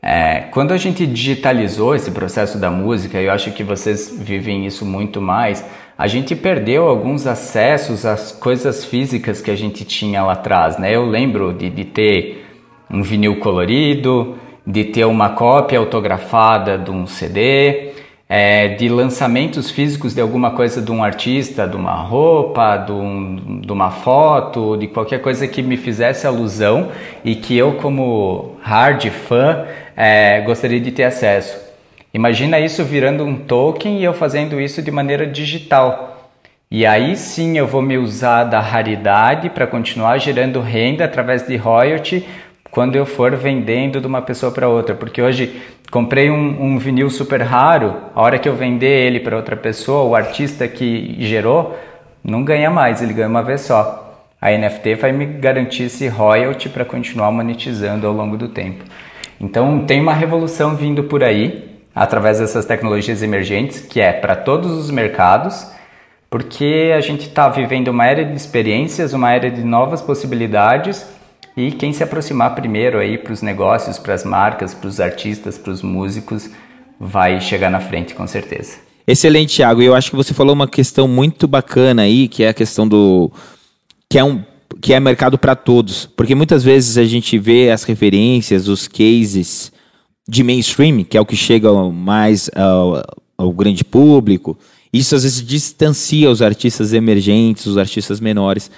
é, 0.00 0.44
quando 0.50 0.72
a 0.72 0.76
gente 0.78 1.06
digitalizou 1.06 1.94
esse 1.94 2.10
processo 2.10 2.58
da 2.58 2.70
música, 2.70 3.18
eu 3.20 3.32
acho 3.32 3.50
que 3.52 3.62
vocês 3.62 4.14
vivem 4.18 4.64
isso 4.64 4.86
muito 4.86 5.20
mais 5.20 5.64
a 5.96 6.06
gente 6.06 6.34
perdeu 6.34 6.88
alguns 6.88 7.26
acessos 7.26 8.04
às 8.04 8.32
coisas 8.32 8.84
físicas 8.84 9.40
que 9.40 9.50
a 9.50 9.56
gente 9.56 9.84
tinha 9.84 10.24
lá 10.24 10.32
atrás, 10.32 10.76
né? 10.76 10.94
Eu 10.94 11.06
lembro 11.06 11.52
de, 11.52 11.70
de 11.70 11.84
ter 11.84 12.46
um 12.90 13.02
vinil 13.02 13.38
colorido, 13.38 14.36
de 14.66 14.84
ter 14.84 15.04
uma 15.04 15.30
cópia 15.30 15.78
autografada 15.78 16.76
de 16.76 16.90
um 16.90 17.06
CD, 17.06 17.92
é, 18.28 18.68
de 18.68 18.88
lançamentos 18.88 19.70
físicos 19.70 20.14
de 20.14 20.20
alguma 20.20 20.50
coisa 20.50 20.82
de 20.82 20.90
um 20.90 21.04
artista, 21.04 21.68
de 21.68 21.76
uma 21.76 21.94
roupa, 21.94 22.76
de, 22.78 22.90
um, 22.90 23.60
de, 23.60 23.70
uma 23.70 23.90
foto, 23.90 24.76
de 24.76 24.88
qualquer 24.88 25.20
coisa 25.20 25.46
que 25.46 25.62
me 25.62 25.76
fizesse 25.76 26.26
alusão 26.26 26.88
e 27.24 27.36
que 27.36 27.56
eu, 27.56 27.74
como 27.74 28.56
hard 28.62 29.08
fã, 29.10 29.64
é, 29.96 30.40
gostaria 30.40 30.80
de 30.80 30.90
ter 30.90 31.04
acesso. 31.04 31.63
Imagina 32.14 32.60
isso 32.60 32.84
virando 32.84 33.24
um 33.24 33.34
token 33.34 33.98
e 33.98 34.04
eu 34.04 34.14
fazendo 34.14 34.60
isso 34.60 34.80
de 34.80 34.92
maneira 34.92 35.26
digital. 35.26 36.30
E 36.70 36.86
aí 36.86 37.16
sim 37.16 37.58
eu 37.58 37.66
vou 37.66 37.82
me 37.82 37.98
usar 37.98 38.44
da 38.44 38.60
raridade 38.60 39.50
para 39.50 39.66
continuar 39.66 40.18
gerando 40.18 40.60
renda 40.60 41.04
através 41.04 41.44
de 41.44 41.56
royalty 41.56 42.24
quando 42.70 42.94
eu 42.94 43.04
for 43.04 43.34
vendendo 43.34 44.00
de 44.00 44.06
uma 44.06 44.22
pessoa 44.22 44.52
para 44.52 44.68
outra. 44.68 44.94
Porque 44.94 45.20
hoje 45.20 45.60
comprei 45.90 46.30
um, 46.30 46.62
um, 46.62 46.78
vinil 46.78 47.10
super 47.10 47.42
raro, 47.42 47.96
a 48.14 48.22
hora 48.22 48.38
que 48.38 48.48
eu 48.48 48.54
vender 48.54 49.06
ele 49.06 49.18
para 49.18 49.34
outra 49.34 49.56
pessoa, 49.56 50.04
o 50.04 50.14
artista 50.14 50.68
que 50.68 51.16
gerou 51.18 51.76
não 52.22 52.44
ganha 52.44 52.70
mais, 52.70 53.02
ele 53.02 53.12
ganha 53.12 53.28
uma 53.28 53.42
vez 53.42 53.62
só. 53.62 54.22
A 54.40 54.52
NFT 54.52 54.94
vai 54.94 55.10
me 55.10 55.26
garantir 55.26 55.84
esse 55.84 56.06
royalty 56.06 56.68
para 56.68 56.84
continuar 56.84 57.32
monetizando 57.32 58.06
ao 58.06 58.12
longo 58.12 58.36
do 58.36 58.46
tempo. 58.46 58.84
Então 59.40 59.80
tem 59.80 60.00
uma 60.00 60.14
revolução 60.14 60.76
vindo 60.76 61.02
por 61.02 61.24
aí 61.24 61.73
através 61.94 62.38
dessas 62.38 62.66
tecnologias 62.66 63.22
emergentes, 63.22 63.80
que 63.80 64.00
é 64.00 64.12
para 64.12 64.34
todos 64.34 64.72
os 64.72 64.90
mercados, 64.90 65.66
porque 66.28 66.92
a 66.96 67.00
gente 67.00 67.28
está 67.28 67.48
vivendo 67.48 67.88
uma 67.88 68.06
era 68.06 68.24
de 68.24 68.36
experiências, 68.36 69.12
uma 69.12 69.30
era 69.30 69.50
de 69.50 69.62
novas 69.62 70.02
possibilidades 70.02 71.06
e 71.56 71.70
quem 71.70 71.92
se 71.92 72.02
aproximar 72.02 72.54
primeiro 72.56 72.98
aí 72.98 73.16
para 73.16 73.32
os 73.32 73.40
negócios, 73.40 73.98
para 73.98 74.14
as 74.14 74.24
marcas, 74.24 74.74
para 74.74 74.88
os 74.88 74.98
artistas, 74.98 75.56
para 75.56 75.72
os 75.72 75.82
músicos, 75.82 76.50
vai 76.98 77.40
chegar 77.40 77.70
na 77.70 77.80
frente 77.80 78.14
com 78.14 78.26
certeza. 78.26 78.78
Excelente, 79.06 79.56
Thiago. 79.56 79.80
Eu 79.80 79.94
acho 79.94 80.10
que 80.10 80.16
você 80.16 80.34
falou 80.34 80.54
uma 80.54 80.66
questão 80.66 81.06
muito 81.06 81.46
bacana 81.46 82.02
aí, 82.02 82.26
que 82.26 82.42
é 82.42 82.48
a 82.48 82.54
questão 82.54 82.88
do 82.88 83.30
que 84.08 84.18
é 84.18 84.24
um 84.24 84.42
que 84.80 84.92
é 84.92 84.98
mercado 84.98 85.38
para 85.38 85.54
todos. 85.54 86.06
Porque 86.06 86.34
muitas 86.34 86.64
vezes 86.64 86.98
a 86.98 87.04
gente 87.04 87.38
vê 87.38 87.70
as 87.70 87.84
referências, 87.84 88.66
os 88.66 88.88
cases 88.88 89.72
de 90.28 90.42
mainstream, 90.42 91.04
que 91.04 91.16
é 91.16 91.20
o 91.20 91.26
que 91.26 91.36
chega 91.36 91.72
mais 91.90 92.50
ao, 92.54 93.02
ao 93.36 93.52
grande 93.52 93.84
público. 93.84 94.58
Isso 94.92 95.14
às 95.14 95.22
vezes 95.24 95.44
distancia 95.44 96.30
os 96.30 96.40
artistas 96.40 96.92
emergentes, 96.92 97.66
os 97.66 97.76
artistas 97.76 98.20
menores. 98.20 98.70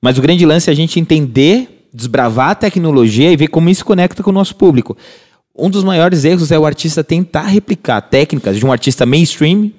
Mas 0.00 0.18
o 0.18 0.22
grande 0.22 0.44
lance 0.44 0.68
é 0.68 0.72
a 0.72 0.76
gente 0.76 0.98
entender, 0.98 1.86
desbravar 1.92 2.50
a 2.50 2.54
tecnologia 2.54 3.30
e 3.30 3.36
ver 3.36 3.48
como 3.48 3.70
isso 3.70 3.84
conecta 3.84 4.22
com 4.22 4.30
o 4.30 4.34
nosso 4.34 4.56
público. 4.56 4.96
Um 5.56 5.70
dos 5.70 5.84
maiores 5.84 6.24
erros 6.24 6.50
é 6.50 6.58
o 6.58 6.64
artista 6.64 7.04
tentar 7.04 7.46
replicar 7.46 8.00
técnicas 8.00 8.58
de 8.58 8.64
um 8.64 8.72
artista 8.72 9.04
mainstream 9.04 9.70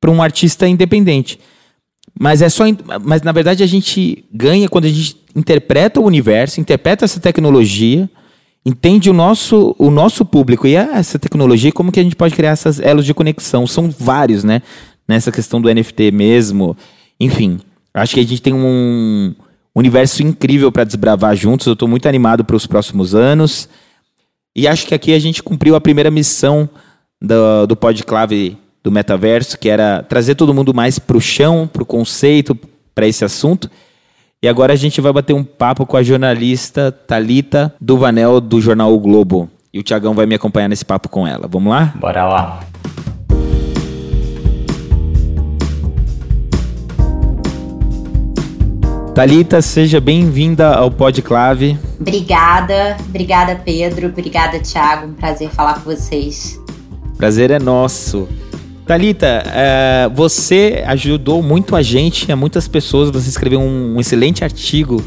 para 0.00 0.10
um 0.10 0.22
artista 0.22 0.66
independente. 0.66 1.38
Mas 2.18 2.40
é 2.40 2.48
só, 2.48 2.64
mas 3.02 3.22
na 3.22 3.32
verdade 3.32 3.62
a 3.62 3.66
gente 3.66 4.24
ganha 4.32 4.68
quando 4.68 4.86
a 4.86 4.88
gente 4.88 5.16
interpreta 5.34 6.00
o 6.00 6.04
universo, 6.04 6.60
interpreta 6.60 7.04
essa 7.04 7.20
tecnologia, 7.20 8.08
entende 8.66 9.08
o 9.08 9.12
nosso, 9.12 9.76
o 9.78 9.92
nosso 9.92 10.24
público 10.24 10.66
e 10.66 10.74
essa 10.74 11.20
tecnologia, 11.20 11.70
como 11.70 11.92
que 11.92 12.00
a 12.00 12.02
gente 12.02 12.16
pode 12.16 12.34
criar 12.34 12.50
essas 12.50 12.80
elos 12.80 13.06
de 13.06 13.14
conexão. 13.14 13.64
São 13.64 13.88
vários, 13.88 14.42
né? 14.42 14.60
Nessa 15.06 15.30
questão 15.30 15.60
do 15.60 15.72
NFT 15.72 16.10
mesmo. 16.10 16.76
Enfim, 17.20 17.60
acho 17.94 18.14
que 18.14 18.20
a 18.20 18.24
gente 18.24 18.42
tem 18.42 18.52
um 18.52 19.32
universo 19.72 20.20
incrível 20.20 20.72
para 20.72 20.82
desbravar 20.82 21.36
juntos. 21.36 21.68
Eu 21.68 21.74
estou 21.74 21.86
muito 21.86 22.08
animado 22.08 22.44
para 22.44 22.56
os 22.56 22.66
próximos 22.66 23.14
anos. 23.14 23.68
E 24.54 24.66
acho 24.66 24.84
que 24.84 24.96
aqui 24.96 25.14
a 25.14 25.18
gente 25.20 25.44
cumpriu 25.44 25.76
a 25.76 25.80
primeira 25.80 26.10
missão 26.10 26.68
do, 27.22 27.68
do 27.68 27.76
Podclave 27.76 28.58
do 28.82 28.90
metaverso, 28.90 29.58
que 29.58 29.68
era 29.68 30.02
trazer 30.02 30.34
todo 30.34 30.52
mundo 30.52 30.74
mais 30.74 30.98
para 30.98 31.16
o 31.16 31.20
chão, 31.20 31.70
para 31.72 31.84
o 31.84 31.86
conceito, 31.86 32.58
para 32.92 33.06
esse 33.06 33.24
assunto. 33.24 33.70
E 34.42 34.48
agora 34.48 34.74
a 34.74 34.76
gente 34.76 35.00
vai 35.00 35.10
bater 35.14 35.32
um 35.32 35.42
papo 35.42 35.86
com 35.86 35.96
a 35.96 36.02
jornalista 36.02 36.92
Talita 36.92 37.74
Duvanel 37.80 38.38
do 38.38 38.60
jornal 38.60 38.92
o 38.92 38.98
Globo. 38.98 39.48
E 39.72 39.78
o 39.78 39.82
Tiagão 39.82 40.14
vai 40.14 40.26
me 40.26 40.34
acompanhar 40.34 40.68
nesse 40.68 40.84
papo 40.84 41.08
com 41.08 41.26
ela. 41.26 41.48
Vamos 41.48 41.70
lá? 41.70 41.94
Bora 41.98 42.26
lá. 42.26 42.60
Talita, 49.14 49.62
seja 49.62 50.02
bem-vinda 50.02 50.74
ao 50.74 50.90
Podclave. 50.90 51.78
Obrigada, 51.98 52.98
obrigada 53.08 53.56
Pedro, 53.64 54.08
obrigada 54.08 54.60
Thiago, 54.60 55.06
um 55.06 55.14
prazer 55.14 55.48
falar 55.48 55.80
com 55.80 55.90
vocês. 55.90 56.60
Prazer 57.16 57.50
é 57.50 57.58
nosso. 57.58 58.28
Talita, 58.86 59.42
é, 59.46 60.08
você 60.14 60.84
ajudou 60.86 61.42
muito 61.42 61.74
a 61.74 61.82
gente, 61.82 62.30
a 62.30 62.36
muitas 62.36 62.68
pessoas. 62.68 63.10
Você 63.10 63.28
escreveu 63.28 63.58
um, 63.58 63.96
um, 63.96 64.00
excelente 64.00 64.44
artigo 64.44 65.02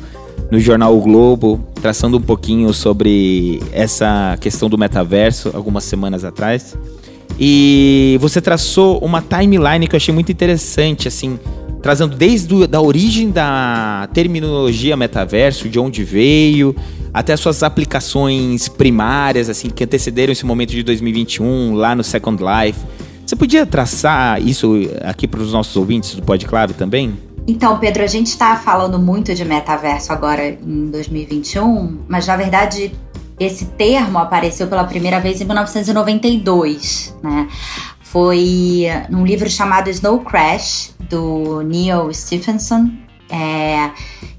no 0.51 0.59
jornal 0.59 0.97
o 0.97 1.01
Globo, 1.01 1.63
traçando 1.81 2.17
um 2.17 2.21
pouquinho 2.21 2.73
sobre 2.73 3.63
essa 3.71 4.37
questão 4.41 4.69
do 4.69 4.77
metaverso, 4.77 5.51
algumas 5.53 5.85
semanas 5.85 6.25
atrás. 6.25 6.77
E 7.39 8.17
você 8.19 8.41
traçou 8.41 8.99
uma 8.99 9.21
timeline 9.21 9.87
que 9.87 9.95
eu 9.95 9.97
achei 9.97 10.13
muito 10.13 10.29
interessante, 10.29 11.07
assim, 11.07 11.39
trazendo 11.81 12.17
desde 12.17 12.65
a 12.65 12.67
da 12.67 12.81
origem 12.81 13.31
da 13.31 14.09
terminologia 14.13 14.97
metaverso, 14.97 15.69
de 15.69 15.79
onde 15.79 16.03
veio, 16.03 16.75
até 17.13 17.37
suas 17.37 17.63
aplicações 17.63 18.67
primárias, 18.67 19.47
assim, 19.47 19.69
que 19.69 19.85
antecederam 19.85 20.33
esse 20.33 20.45
momento 20.45 20.71
de 20.71 20.83
2021 20.83 21.75
lá 21.75 21.95
no 21.95 22.03
Second 22.03 22.43
Life. 22.43 22.77
Você 23.29 23.35
podia 23.35 23.63
traçar 23.63 24.41
isso 24.41 24.73
aqui 25.03 25.27
para 25.27 25.39
os 25.39 25.53
nossos 25.53 25.75
ouvintes 25.75 26.15
do 26.15 26.23
Podclave 26.23 26.73
também? 26.73 27.15
Então, 27.47 27.77
Pedro, 27.77 28.01
a 28.01 28.07
gente 28.07 28.25
está 28.25 28.55
falando 28.55 28.97
muito 28.97 29.35
de 29.35 29.45
metaverso 29.45 30.11
agora 30.11 30.49
em 30.49 30.89
2021, 30.89 32.05
mas 32.07 32.25
na 32.25 32.35
verdade 32.35 32.91
esse 33.39 33.65
termo 33.65 34.17
apareceu 34.17 34.65
pela 34.65 34.83
primeira 34.83 35.19
vez 35.19 35.39
em 35.39 35.45
1992, 35.45 37.15
né? 37.21 37.47
Foi 38.01 38.87
num 39.11 39.23
livro 39.23 39.47
chamado 39.47 39.91
Snow 39.91 40.21
Crash, 40.21 40.95
do 41.07 41.61
Neil 41.61 42.11
Stephenson. 42.11 42.89
É, 43.29 43.91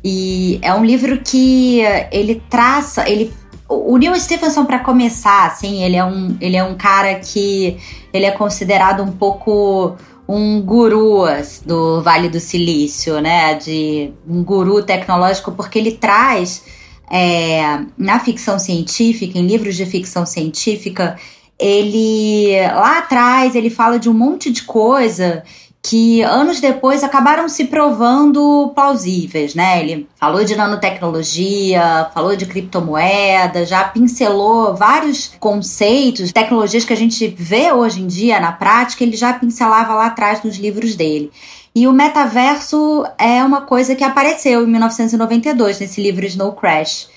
e 0.02 0.58
é 0.62 0.74
um 0.74 0.84
livro 0.84 1.20
que 1.20 1.82
ele 2.10 2.42
traça, 2.50 3.08
ele 3.08 3.32
o 3.70 3.96
Neil 3.96 4.18
Stephenson, 4.18 4.64
para 4.64 4.80
começar, 4.80 5.46
assim, 5.46 5.84
ele 5.84 5.96
é, 5.96 6.04
um, 6.04 6.36
ele 6.40 6.56
é 6.56 6.64
um 6.64 6.74
cara 6.74 7.14
que 7.16 7.76
ele 8.12 8.26
é 8.26 8.32
considerado 8.32 9.02
um 9.02 9.12
pouco 9.12 9.96
um 10.28 10.60
guru 10.60 11.24
do 11.64 12.02
Vale 12.02 12.28
do 12.28 12.40
Silício, 12.40 13.20
né? 13.20 13.54
De 13.54 14.12
um 14.28 14.42
guru 14.42 14.82
tecnológico, 14.82 15.52
porque 15.52 15.78
ele 15.78 15.92
traz 15.92 16.64
é, 17.10 17.80
na 17.96 18.20
ficção 18.20 18.58
científica, 18.58 19.38
em 19.38 19.46
livros 19.46 19.76
de 19.76 19.86
ficção 19.86 20.24
científica, 20.24 21.16
ele 21.58 22.52
lá 22.74 22.98
atrás 22.98 23.54
ele 23.54 23.68
fala 23.68 23.98
de 23.98 24.08
um 24.08 24.14
monte 24.14 24.50
de 24.50 24.62
coisa 24.62 25.42
que 25.82 26.20
anos 26.22 26.60
depois 26.60 27.02
acabaram 27.02 27.48
se 27.48 27.64
provando 27.64 28.70
plausíveis, 28.74 29.54
né? 29.54 29.80
Ele 29.80 30.06
falou 30.16 30.44
de 30.44 30.54
nanotecnologia, 30.54 32.10
falou 32.12 32.36
de 32.36 32.44
criptomoeda, 32.44 33.64
já 33.64 33.84
pincelou 33.84 34.74
vários 34.74 35.32
conceitos, 35.40 36.32
tecnologias 36.32 36.84
que 36.84 36.92
a 36.92 36.96
gente 36.96 37.26
vê 37.28 37.72
hoje 37.72 38.02
em 38.02 38.06
dia 38.06 38.38
na 38.38 38.52
prática, 38.52 39.02
ele 39.02 39.16
já 39.16 39.32
pincelava 39.32 39.94
lá 39.94 40.06
atrás 40.06 40.42
nos 40.42 40.56
livros 40.56 40.94
dele. 40.94 41.30
E 41.74 41.86
o 41.86 41.92
metaverso 41.92 43.06
é 43.16 43.42
uma 43.42 43.62
coisa 43.62 43.94
que 43.94 44.04
apareceu 44.04 44.64
em 44.64 44.66
1992 44.66 45.80
nesse 45.80 46.02
livro 46.02 46.26
Snow 46.26 46.52
Crash. 46.52 47.08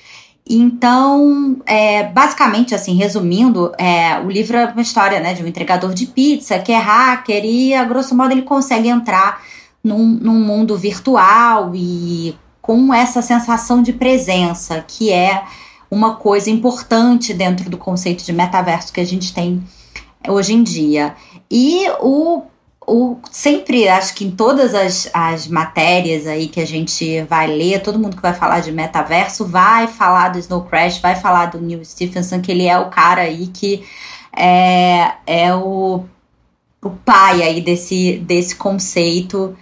Então, 0.50 1.58
é, 1.66 2.04
basicamente, 2.04 2.76
assim, 2.76 2.96
resumindo, 2.96 3.72
é, 3.78 4.20
o 4.20 4.30
livro 4.30 4.58
é 4.58 4.66
uma 4.66 4.82
história 4.82 5.20
né, 5.20 5.34
de 5.34 5.42
um 5.42 5.48
entregador 5.48 5.94
de 5.94 6.06
pizza 6.06 6.60
que 6.60 6.72
é 6.72 6.78
hacker 6.78 7.46
e, 7.46 7.74
a 7.74 7.86
grosso 7.86 8.16
modo, 8.16 8.32
ele 8.32 8.42
consegue 8.42 8.90
entrar 8.90 9.42
num, 9.84 10.06
num 10.06 10.40
mundo 10.40 10.78
virtual 10.78 11.72
e 11.74 12.38
com 12.62 12.94
essa 12.94 13.22
sensação 13.22 13.82
de 13.82 13.94
presença, 13.94 14.84
que 14.88 15.12
é 15.12 15.44
uma 15.90 16.16
coisa 16.16 16.50
importante 16.50 17.34
dentro 17.34 17.70
do 17.70 17.78
conceito 17.78 18.24
de 18.24 18.34
metaverso 18.34 18.92
que 18.92 19.00
a 19.00 19.06
gente 19.06 19.34
tem 19.34 19.64
hoje 20.28 20.54
em 20.54 20.64
dia. 20.64 21.16
E 21.50 21.86
o 22.02 22.44
o, 22.88 23.18
sempre, 23.32 23.88
acho 23.88 24.14
que 24.14 24.26
em 24.26 24.32
todas 24.32 24.74
as, 24.74 25.10
as 25.14 25.48
matérias 25.48 26.28
aí 26.28 26.48
que 26.48 26.60
a 26.60 26.66
gente 26.66 27.22
vai 27.24 27.48
ler, 27.48 27.82
todo 27.82 28.00
mundo 28.00 28.16
que 28.16 28.22
vai 28.22 28.34
falar 28.34 28.60
de 28.60 28.72
metaverso 28.72 29.46
vai 29.46 29.88
falar 29.88 30.30
do 30.30 30.40
Snow 30.40 30.64
Crash, 30.64 31.00
vai 31.00 31.16
falar 31.16 31.48
do 31.48 31.60
Neil 31.60 31.84
Stephenson, 31.84 32.42
que 32.42 32.52
ele 32.52 32.68
é 32.68 32.78
o 32.78 32.90
cara 32.90 33.22
aí 33.22 33.48
que 33.48 33.84
é, 34.36 35.14
é 35.26 35.56
o, 35.56 36.04
o 36.82 36.90
pai 36.90 37.44
aí 37.44 37.62
desse, 37.62 38.18
desse 38.20 38.56
conceito. 38.56 39.56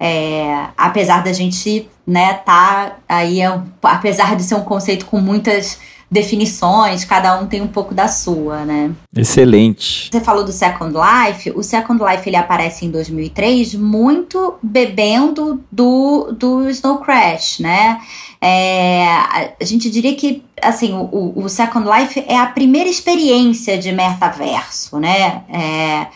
É, 0.00 0.68
apesar 0.76 1.24
da 1.24 1.32
gente, 1.32 1.90
né, 2.06 2.34
tá 2.34 2.98
aí, 3.08 3.40
é, 3.40 3.60
apesar 3.82 4.36
de 4.36 4.44
ser 4.44 4.54
um 4.54 4.62
conceito 4.62 5.06
com 5.06 5.18
muitas 5.18 5.80
definições, 6.10 7.04
cada 7.04 7.38
um 7.38 7.46
tem 7.46 7.60
um 7.60 7.68
pouco 7.68 7.94
da 7.94 8.08
sua, 8.08 8.64
né? 8.64 8.92
Excelente. 9.14 10.08
Você 10.10 10.20
falou 10.20 10.44
do 10.44 10.52
Second 10.52 10.94
Life, 10.94 11.50
o 11.50 11.62
Second 11.62 12.02
Life 12.02 12.28
ele 12.28 12.36
aparece 12.36 12.86
em 12.86 12.90
2003 12.90 13.74
muito 13.74 14.54
bebendo 14.62 15.62
do, 15.70 16.32
do 16.32 16.68
Snow 16.70 16.98
Crash, 16.98 17.58
né? 17.58 18.00
É, 18.40 19.06
a 19.60 19.64
gente 19.64 19.90
diria 19.90 20.14
que 20.14 20.42
assim 20.62 20.92
o, 20.94 21.32
o 21.36 21.48
Second 21.48 21.86
Life 21.88 22.24
é 22.26 22.36
a 22.36 22.46
primeira 22.46 22.88
experiência 22.88 23.76
de 23.76 23.92
metaverso, 23.92 24.98
né? 24.98 25.42
É, 25.48 26.06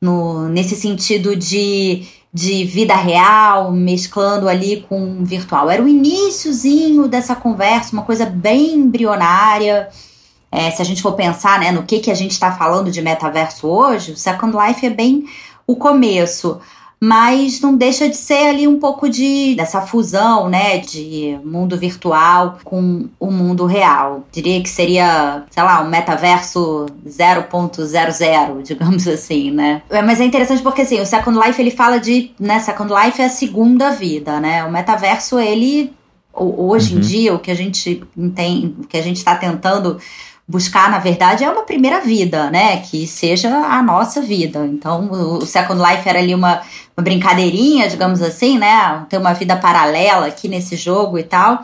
no, 0.00 0.48
nesse 0.48 0.74
sentido 0.74 1.36
de 1.36 2.04
de 2.32 2.64
vida 2.64 2.94
real, 2.94 3.70
mesclando 3.72 4.48
ali 4.48 4.86
com 4.88 5.22
virtual. 5.22 5.68
Era 5.68 5.82
o 5.82 5.88
iníciozinho 5.88 7.06
dessa 7.06 7.36
conversa, 7.36 7.92
uma 7.92 8.04
coisa 8.04 8.24
bem 8.24 8.74
embrionária. 8.74 9.88
É, 10.50 10.70
se 10.70 10.80
a 10.80 10.84
gente 10.84 11.02
for 11.02 11.12
pensar 11.12 11.60
né, 11.60 11.70
no 11.70 11.82
que, 11.82 11.98
que 11.98 12.10
a 12.10 12.14
gente 12.14 12.30
está 12.30 12.52
falando 12.52 12.90
de 12.90 13.02
metaverso 13.02 13.66
hoje, 13.66 14.12
o 14.12 14.16
Second 14.16 14.56
Life 14.56 14.84
é 14.86 14.90
bem 14.90 15.26
o 15.66 15.76
começo 15.76 16.58
mas 17.04 17.60
não 17.60 17.74
deixa 17.74 18.08
de 18.08 18.16
ser 18.16 18.46
ali 18.46 18.68
um 18.68 18.78
pouco 18.78 19.08
de 19.08 19.56
dessa 19.56 19.80
fusão, 19.80 20.48
né, 20.48 20.78
de 20.78 21.36
mundo 21.44 21.76
virtual 21.76 22.60
com 22.62 23.08
o 23.18 23.28
mundo 23.28 23.66
real. 23.66 24.24
Diria 24.30 24.62
que 24.62 24.68
seria, 24.68 25.42
sei 25.50 25.64
lá, 25.64 25.82
um 25.82 25.88
metaverso 25.88 26.86
0.00, 27.04 28.62
digamos 28.62 29.08
assim, 29.08 29.50
né? 29.50 29.82
É, 29.90 30.00
mas 30.00 30.20
é 30.20 30.24
interessante 30.24 30.62
porque 30.62 30.82
assim, 30.82 31.00
o 31.00 31.04
Second 31.04 31.36
Life 31.44 31.60
ele 31.60 31.72
fala 31.72 31.98
de, 31.98 32.30
né, 32.38 32.60
Second 32.60 32.94
Life 32.94 33.20
é 33.20 33.24
a 33.24 33.28
segunda 33.28 33.90
vida, 33.90 34.38
né? 34.38 34.62
O 34.64 34.70
metaverso 34.70 35.40
ele 35.40 35.92
hoje 36.32 36.92
uhum. 36.94 37.00
em 37.00 37.02
dia 37.02 37.34
o 37.34 37.40
que 37.40 37.50
a 37.50 37.56
gente 37.56 38.00
tem, 38.32 38.76
o 38.78 38.86
que 38.86 38.96
a 38.96 39.02
gente 39.02 39.16
está 39.16 39.34
tentando 39.34 39.98
buscar, 40.52 40.90
na 40.90 40.98
verdade, 40.98 41.42
é 41.42 41.50
uma 41.50 41.62
primeira 41.62 42.00
vida, 42.00 42.50
né? 42.50 42.76
Que 42.82 43.06
seja 43.06 43.48
a 43.48 43.82
nossa 43.82 44.20
vida. 44.20 44.66
Então, 44.66 45.10
o 45.10 45.46
Second 45.46 45.80
Life 45.80 46.06
era 46.06 46.18
ali 46.18 46.34
uma, 46.34 46.60
uma 46.94 47.02
brincadeirinha, 47.02 47.88
digamos 47.88 48.20
assim, 48.20 48.58
né? 48.58 49.06
Ter 49.08 49.16
uma 49.16 49.32
vida 49.32 49.56
paralela 49.56 50.26
aqui 50.26 50.48
nesse 50.48 50.76
jogo 50.76 51.18
e 51.18 51.22
tal. 51.22 51.62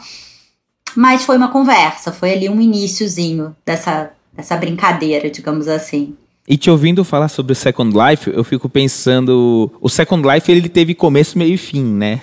Mas 0.96 1.24
foi 1.24 1.36
uma 1.36 1.48
conversa, 1.48 2.10
foi 2.10 2.32
ali 2.32 2.48
um 2.48 2.58
iníciozinho 2.60 3.54
dessa, 3.64 4.10
dessa 4.32 4.56
brincadeira, 4.56 5.30
digamos 5.30 5.68
assim. 5.68 6.16
E 6.48 6.56
te 6.56 6.70
ouvindo 6.70 7.04
falar 7.04 7.28
sobre 7.28 7.52
o 7.52 7.56
Second 7.56 7.94
Life, 7.94 8.30
eu 8.30 8.42
fico 8.42 8.70
pensando. 8.70 9.70
O 9.82 9.90
Second 9.90 10.26
Life 10.26 10.50
ele 10.50 10.66
teve 10.66 10.94
começo, 10.94 11.36
meio 11.36 11.52
e 11.52 11.58
fim, 11.58 11.84
né? 11.84 12.22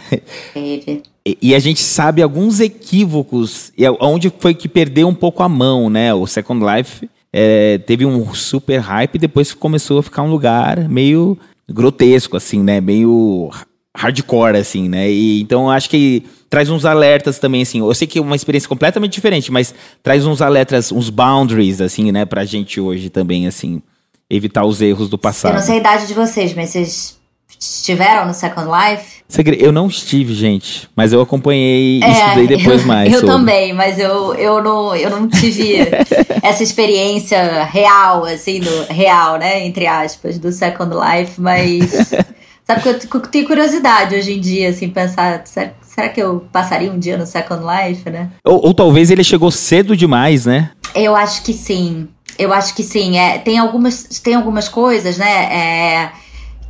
Teve. 0.52 1.04
E, 1.28 1.38
e 1.42 1.56
a 1.56 1.60
gente 1.60 1.82
sabe 1.82 2.22
alguns 2.22 2.60
equívocos, 2.60 3.72
e 3.78 3.88
onde 4.00 4.32
foi 4.40 4.54
que 4.54 4.68
perdeu 4.68 5.08
um 5.08 5.14
pouco 5.14 5.42
a 5.42 5.50
mão, 5.50 5.90
né? 5.90 6.14
O 6.14 6.28
Second 6.28 6.64
Life 6.64 7.10
é, 7.34 7.78
teve 7.80 8.06
um 8.06 8.34
super 8.34 8.80
hype 8.80 9.16
e 9.16 9.20
depois 9.20 9.54
começou 9.54 10.00
a 10.00 10.04
ficar 10.04 10.22
um 10.22 10.30
lugar 10.30 10.88
meio 10.88 11.38
grotesco, 11.70 12.38
assim, 12.38 12.62
né? 12.62 12.80
Meio 12.80 13.50
hardcore, 13.96 14.58
assim, 14.58 14.88
né? 14.88 15.10
E, 15.10 15.42
então 15.42 15.70
acho 15.70 15.90
que 15.90 16.24
traz 16.50 16.70
uns 16.70 16.86
alertas 16.86 17.40
também, 17.40 17.64
assim. 17.64 17.80
Eu 17.80 17.94
sei 17.94 18.08
que 18.08 18.20
é 18.20 18.22
uma 18.22 18.36
experiência 18.36 18.70
completamente 18.70 19.14
diferente, 19.14 19.52
mas 19.52 19.74
traz 20.04 20.26
uns 20.26 20.42
alertas, 20.42 20.92
uns 20.92 21.10
boundaries, 21.10 21.82
assim, 21.82 22.12
né, 22.12 22.26
pra 22.26 22.46
gente 22.46 22.80
hoje 22.80 23.10
também, 23.10 23.48
assim 23.48 23.82
evitar 24.30 24.66
os 24.66 24.82
erros 24.82 25.10
do 25.10 25.18
passado. 25.18 25.52
Eu 25.52 25.60
não 25.60 25.66
sei 25.66 25.76
a 25.76 25.80
idade 25.80 26.08
de 26.08 26.14
vocês, 26.14 26.54
mas 26.54 26.70
vocês 26.70 27.20
estiveram 27.60 28.28
no 28.28 28.34
Second 28.34 28.68
Life? 28.70 29.15
Eu 29.60 29.72
não 29.72 29.88
estive, 29.88 30.34
gente, 30.34 30.88
mas 30.96 31.12
eu 31.12 31.20
acompanhei 31.20 32.00
e 32.00 32.04
é, 32.04 32.12
estudei 32.12 32.48
depois 32.48 32.82
eu, 32.82 32.88
mais. 32.88 33.12
Eu 33.12 33.22
sobre. 33.22 33.36
também, 33.36 33.74
mas 33.74 33.98
eu, 33.98 34.36
eu, 34.36 34.64
não, 34.64 34.96
eu 34.96 35.10
não 35.10 35.28
tive 35.28 35.80
essa 36.44 36.64
experiência 36.64 37.64
real, 37.64 38.24
assim, 38.26 38.60
do, 38.60 38.84
real, 38.94 39.38
né, 39.38 39.66
entre 39.66 39.88
aspas, 39.88 40.38
do 40.38 40.52
Second 40.52 40.96
Life, 40.96 41.42
mas. 41.42 42.12
Sabe 42.66 42.82
que 42.82 42.90
eu 42.90 43.20
tenho 43.22 43.46
curiosidade 43.46 44.16
hoje 44.16 44.34
em 44.34 44.40
dia, 44.40 44.70
assim, 44.70 44.90
pensar, 44.90 45.44
será, 45.46 46.10
que 46.10 46.20
eu 46.20 46.48
passaria 46.52 46.92
um 46.92 46.98
dia 46.98 47.16
no 47.16 47.26
Second 47.26 47.62
Life, 47.64 48.10
né? 48.10 48.32
Ou, 48.44 48.68
ou 48.68 48.74
talvez 48.74 49.12
ele 49.12 49.24
chegou 49.24 49.52
cedo 49.52 49.96
demais, 49.96 50.48
né? 50.48 50.72
Eu 50.96 51.16
acho 51.16 51.44
que 51.44 51.54
sim. 51.54 52.08
Eu 52.40 52.52
acho 52.52 52.76
que 52.76 52.82
sim. 52.82 53.18
É, 53.18 53.38
tem, 53.38 53.60
algumas, 53.60 54.04
tem 54.24 54.34
algumas 54.34 54.68
coisas, 54.68 55.16
né? 55.16 55.44
É, 55.54 56.12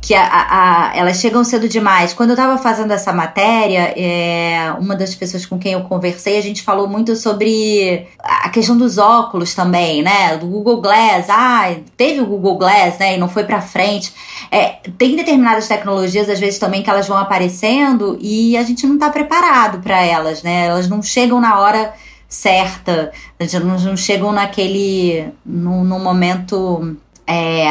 que 0.06 0.14
a, 0.14 0.22
a, 0.22 0.96
elas 0.96 1.16
chegam 1.16 1.42
cedo 1.42 1.68
demais. 1.68 2.12
Quando 2.12 2.30
eu 2.30 2.34
estava 2.34 2.56
fazendo 2.58 2.92
essa 2.92 3.12
matéria, 3.12 3.92
é, 3.96 4.72
uma 4.78 4.94
das 4.94 5.16
pessoas 5.16 5.44
com 5.44 5.58
quem 5.58 5.72
eu 5.72 5.80
conversei, 5.82 6.38
a 6.38 6.40
gente 6.40 6.62
falou 6.62 6.86
muito 6.86 7.16
sobre 7.16 8.06
a 8.22 8.48
questão 8.48 8.78
dos 8.78 8.98
óculos 8.98 9.52
também, 9.52 10.04
né? 10.04 10.36
Do 10.36 10.46
Google 10.46 10.80
Glass. 10.80 11.26
Ah, 11.28 11.74
teve 11.96 12.20
o 12.20 12.26
Google 12.26 12.56
Glass, 12.56 12.98
né? 13.00 13.16
E 13.16 13.18
não 13.18 13.28
foi 13.28 13.42
para 13.42 13.60
frente. 13.60 14.14
É, 14.48 14.76
tem 14.96 15.16
determinadas 15.16 15.66
tecnologias, 15.66 16.30
às 16.30 16.38
vezes, 16.38 16.60
também 16.60 16.84
que 16.84 16.90
elas 16.90 17.08
vão 17.08 17.18
aparecendo 17.18 18.16
e 18.20 18.56
a 18.56 18.62
gente 18.62 18.86
não 18.86 18.94
está 18.94 19.10
preparado 19.10 19.82
para 19.82 20.00
elas, 20.04 20.40
né? 20.40 20.66
Elas 20.66 20.88
não 20.88 21.02
chegam 21.02 21.40
na 21.40 21.58
hora 21.58 21.92
certa, 22.28 23.10
não, 23.64 23.76
não 23.80 23.96
chegam 23.96 24.30
naquele. 24.30 25.32
no 25.44 25.98
momento 25.98 26.96
é, 27.26 27.66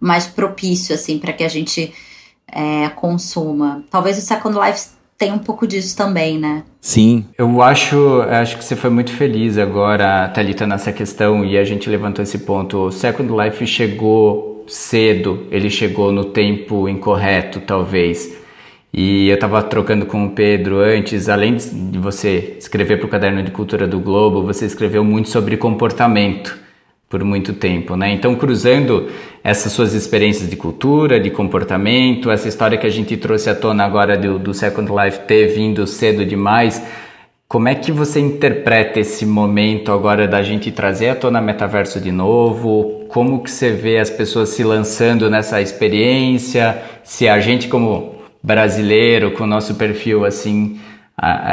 mais 0.00 0.26
propício, 0.26 0.94
assim, 0.94 1.18
para 1.18 1.32
que 1.32 1.44
a 1.44 1.48
gente 1.48 1.92
é, 2.50 2.88
consuma. 2.90 3.84
Talvez 3.90 4.16
o 4.16 4.22
Second 4.22 4.58
Life 4.58 4.88
tenha 5.18 5.34
um 5.34 5.38
pouco 5.38 5.66
disso 5.66 5.94
também, 5.96 6.38
né? 6.38 6.64
Sim. 6.80 7.26
Eu 7.36 7.60
acho, 7.60 8.22
acho 8.22 8.56
que 8.56 8.64
você 8.64 8.74
foi 8.74 8.88
muito 8.88 9.12
feliz 9.12 9.58
agora, 9.58 10.28
Thalita, 10.28 10.66
nessa 10.66 10.92
questão, 10.92 11.44
e 11.44 11.58
a 11.58 11.64
gente 11.64 11.90
levantou 11.90 12.22
esse 12.22 12.38
ponto. 12.38 12.86
O 12.86 12.90
Second 12.90 13.30
Life 13.30 13.66
chegou 13.66 14.64
cedo, 14.66 15.46
ele 15.50 15.68
chegou 15.68 16.10
no 16.10 16.24
tempo 16.24 16.88
incorreto, 16.88 17.60
talvez. 17.60 18.40
E 18.92 19.28
eu 19.28 19.34
estava 19.34 19.62
trocando 19.62 20.06
com 20.06 20.24
o 20.24 20.30
Pedro 20.30 20.78
antes, 20.78 21.28
além 21.28 21.54
de 21.56 21.98
você 21.98 22.56
escrever 22.58 22.96
para 22.96 23.06
o 23.06 23.10
Caderno 23.10 23.42
de 23.42 23.50
Cultura 23.50 23.86
do 23.86 24.00
Globo, 24.00 24.42
você 24.42 24.64
escreveu 24.64 25.04
muito 25.04 25.28
sobre 25.28 25.56
comportamento 25.56 26.58
por 27.10 27.24
muito 27.24 27.52
tempo, 27.52 27.96
né? 27.96 28.12
Então, 28.12 28.36
cruzando 28.36 29.08
essas 29.42 29.72
suas 29.72 29.94
experiências 29.94 30.48
de 30.48 30.54
cultura, 30.54 31.18
de 31.18 31.28
comportamento, 31.28 32.30
essa 32.30 32.46
história 32.46 32.78
que 32.78 32.86
a 32.86 32.90
gente 32.90 33.16
trouxe 33.16 33.50
à 33.50 33.54
tona 33.54 33.84
agora 33.84 34.16
do, 34.16 34.38
do 34.38 34.54
Second 34.54 34.88
Life 34.92 35.18
ter 35.26 35.48
vindo 35.48 35.84
cedo 35.88 36.24
demais, 36.24 36.80
como 37.48 37.68
é 37.68 37.74
que 37.74 37.90
você 37.90 38.20
interpreta 38.20 39.00
esse 39.00 39.26
momento 39.26 39.90
agora 39.90 40.28
da 40.28 40.40
gente 40.40 40.70
trazer 40.70 41.08
à 41.08 41.16
tona 41.16 41.40
metaverso 41.40 42.00
de 42.00 42.12
novo? 42.12 43.06
Como 43.08 43.42
que 43.42 43.50
você 43.50 43.72
vê 43.72 43.98
as 43.98 44.08
pessoas 44.08 44.50
se 44.50 44.62
lançando 44.62 45.28
nessa 45.28 45.60
experiência? 45.60 46.80
Se 47.02 47.26
a 47.26 47.40
gente 47.40 47.66
como 47.66 48.14
brasileiro 48.40 49.32
com 49.32 49.42
o 49.42 49.48
nosso 49.48 49.74
perfil 49.74 50.24
assim 50.24 50.78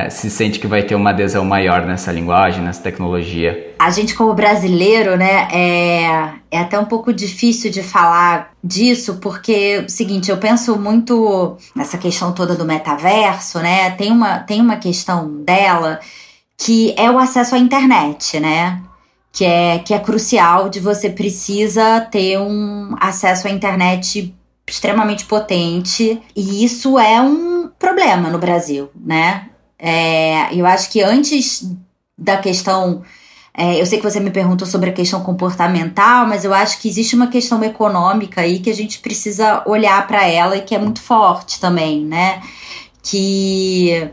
se 0.10 0.30
sente 0.30 0.60
que 0.60 0.68
vai 0.68 0.84
ter 0.84 0.96
uma 0.96 1.10
adesão 1.10 1.44
maior 1.44 1.86
nessa 1.86 2.12
linguagem, 2.12 2.64
nessa 2.64 2.82
tecnologia? 2.82 3.76
A 3.78 3.92
gente, 3.92 4.16
como 4.16 4.34
brasileiro, 4.34 5.18
né, 5.18 5.48
é, 5.52 6.30
é 6.50 6.60
até 6.60 6.80
um 6.80 6.86
pouco 6.86 7.12
difícil 7.12 7.70
de 7.70 7.84
falar 7.84 8.52
disso, 8.64 9.18
porque, 9.22 9.84
o 9.86 9.90
seguinte, 9.90 10.32
eu 10.32 10.38
penso 10.38 10.78
muito 10.78 11.58
nessa 11.76 11.98
questão 11.98 12.34
toda 12.34 12.56
do 12.56 12.66
metaverso, 12.66 13.60
né, 13.60 13.92
tem 13.92 14.12
uma, 14.12 14.40
tem 14.40 14.62
uma 14.62 14.78
questão 14.78 15.44
dela 15.44 16.00
que 16.58 16.96
é 16.98 17.12
o 17.12 17.20
acesso 17.20 17.54
à 17.54 17.60
internet, 17.60 18.40
né, 18.40 18.82
que 19.32 19.46
é, 19.46 19.80
que 19.80 19.94
é 19.94 20.00
crucial 20.00 20.70
de 20.70 20.80
você 20.80 21.10
precisa 21.10 22.02
ter 22.02 22.40
um 22.40 22.96
acesso 23.00 23.48
à 23.48 23.52
internet 23.52 24.34
extremamente 24.68 25.26
potente 25.26 26.22
e 26.36 26.64
isso 26.64 26.98
é 26.98 27.22
um 27.22 27.70
problema 27.80 28.30
no 28.30 28.38
Brasil, 28.38 28.90
né? 28.96 29.50
É, 29.80 30.54
eu 30.54 30.66
acho 30.66 30.90
que 30.90 31.02
antes 31.02 31.70
da 32.18 32.38
questão 32.38 33.04
é, 33.60 33.82
eu 33.82 33.86
sei 33.88 33.98
que 33.98 34.04
você 34.04 34.20
me 34.20 34.30
perguntou 34.30 34.68
sobre 34.68 34.92
a 34.92 34.94
questão 34.94 35.24
comportamental, 35.24 36.28
mas 36.28 36.46
eu 36.46 36.54
acho 36.54 36.80
que 36.80 36.88
existe 36.88 37.16
uma 37.16 37.26
questão 37.26 37.64
econômica 37.64 38.42
aí 38.42 38.60
que 38.60 38.70
a 38.70 38.76
gente 38.76 39.00
precisa 39.00 39.64
olhar 39.66 40.06
para 40.06 40.28
ela 40.28 40.56
e 40.56 40.62
que 40.62 40.76
é 40.76 40.78
muito 40.78 41.02
forte 41.02 41.60
também, 41.60 42.06
né? 42.06 42.40
Que 43.02 44.12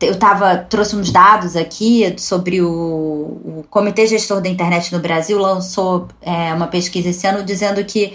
eu 0.00 0.18
tava, 0.18 0.56
trouxe 0.56 0.96
uns 0.96 1.10
dados 1.10 1.54
aqui 1.54 2.14
sobre 2.18 2.62
o, 2.62 2.68
o 2.68 3.64
Comitê 3.68 4.06
Gestor 4.06 4.40
da 4.40 4.48
Internet 4.48 4.90
no 4.90 5.00
Brasil, 5.00 5.38
lançou 5.38 6.08
é, 6.22 6.54
uma 6.54 6.66
pesquisa 6.66 7.10
esse 7.10 7.26
ano 7.26 7.44
dizendo 7.44 7.84
que 7.84 8.14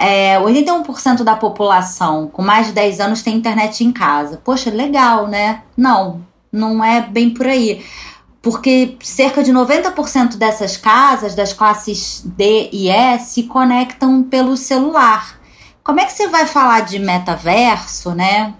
é, 0.00 0.40
81% 0.40 1.22
da 1.22 1.36
população 1.36 2.26
com 2.26 2.40
mais 2.40 2.68
de 2.68 2.72
10 2.72 3.00
anos 3.00 3.22
tem 3.22 3.36
internet 3.36 3.84
em 3.84 3.92
casa. 3.92 4.40
Poxa, 4.42 4.70
legal, 4.70 5.26
né? 5.26 5.62
Não, 5.76 6.24
não 6.50 6.82
é 6.82 7.02
bem 7.02 7.28
por 7.28 7.46
aí. 7.46 7.84
Porque 8.40 8.96
cerca 9.02 9.42
de 9.42 9.52
90% 9.52 10.36
dessas 10.36 10.78
casas, 10.78 11.34
das 11.34 11.52
classes 11.52 12.22
D 12.24 12.70
e 12.72 12.88
E, 12.88 13.18
se 13.18 13.42
conectam 13.42 14.22
pelo 14.22 14.56
celular. 14.56 15.38
Como 15.84 16.00
é 16.00 16.06
que 16.06 16.14
você 16.14 16.28
vai 16.28 16.46
falar 16.46 16.80
de 16.80 16.98
metaverso, 16.98 18.14
né? 18.14 18.54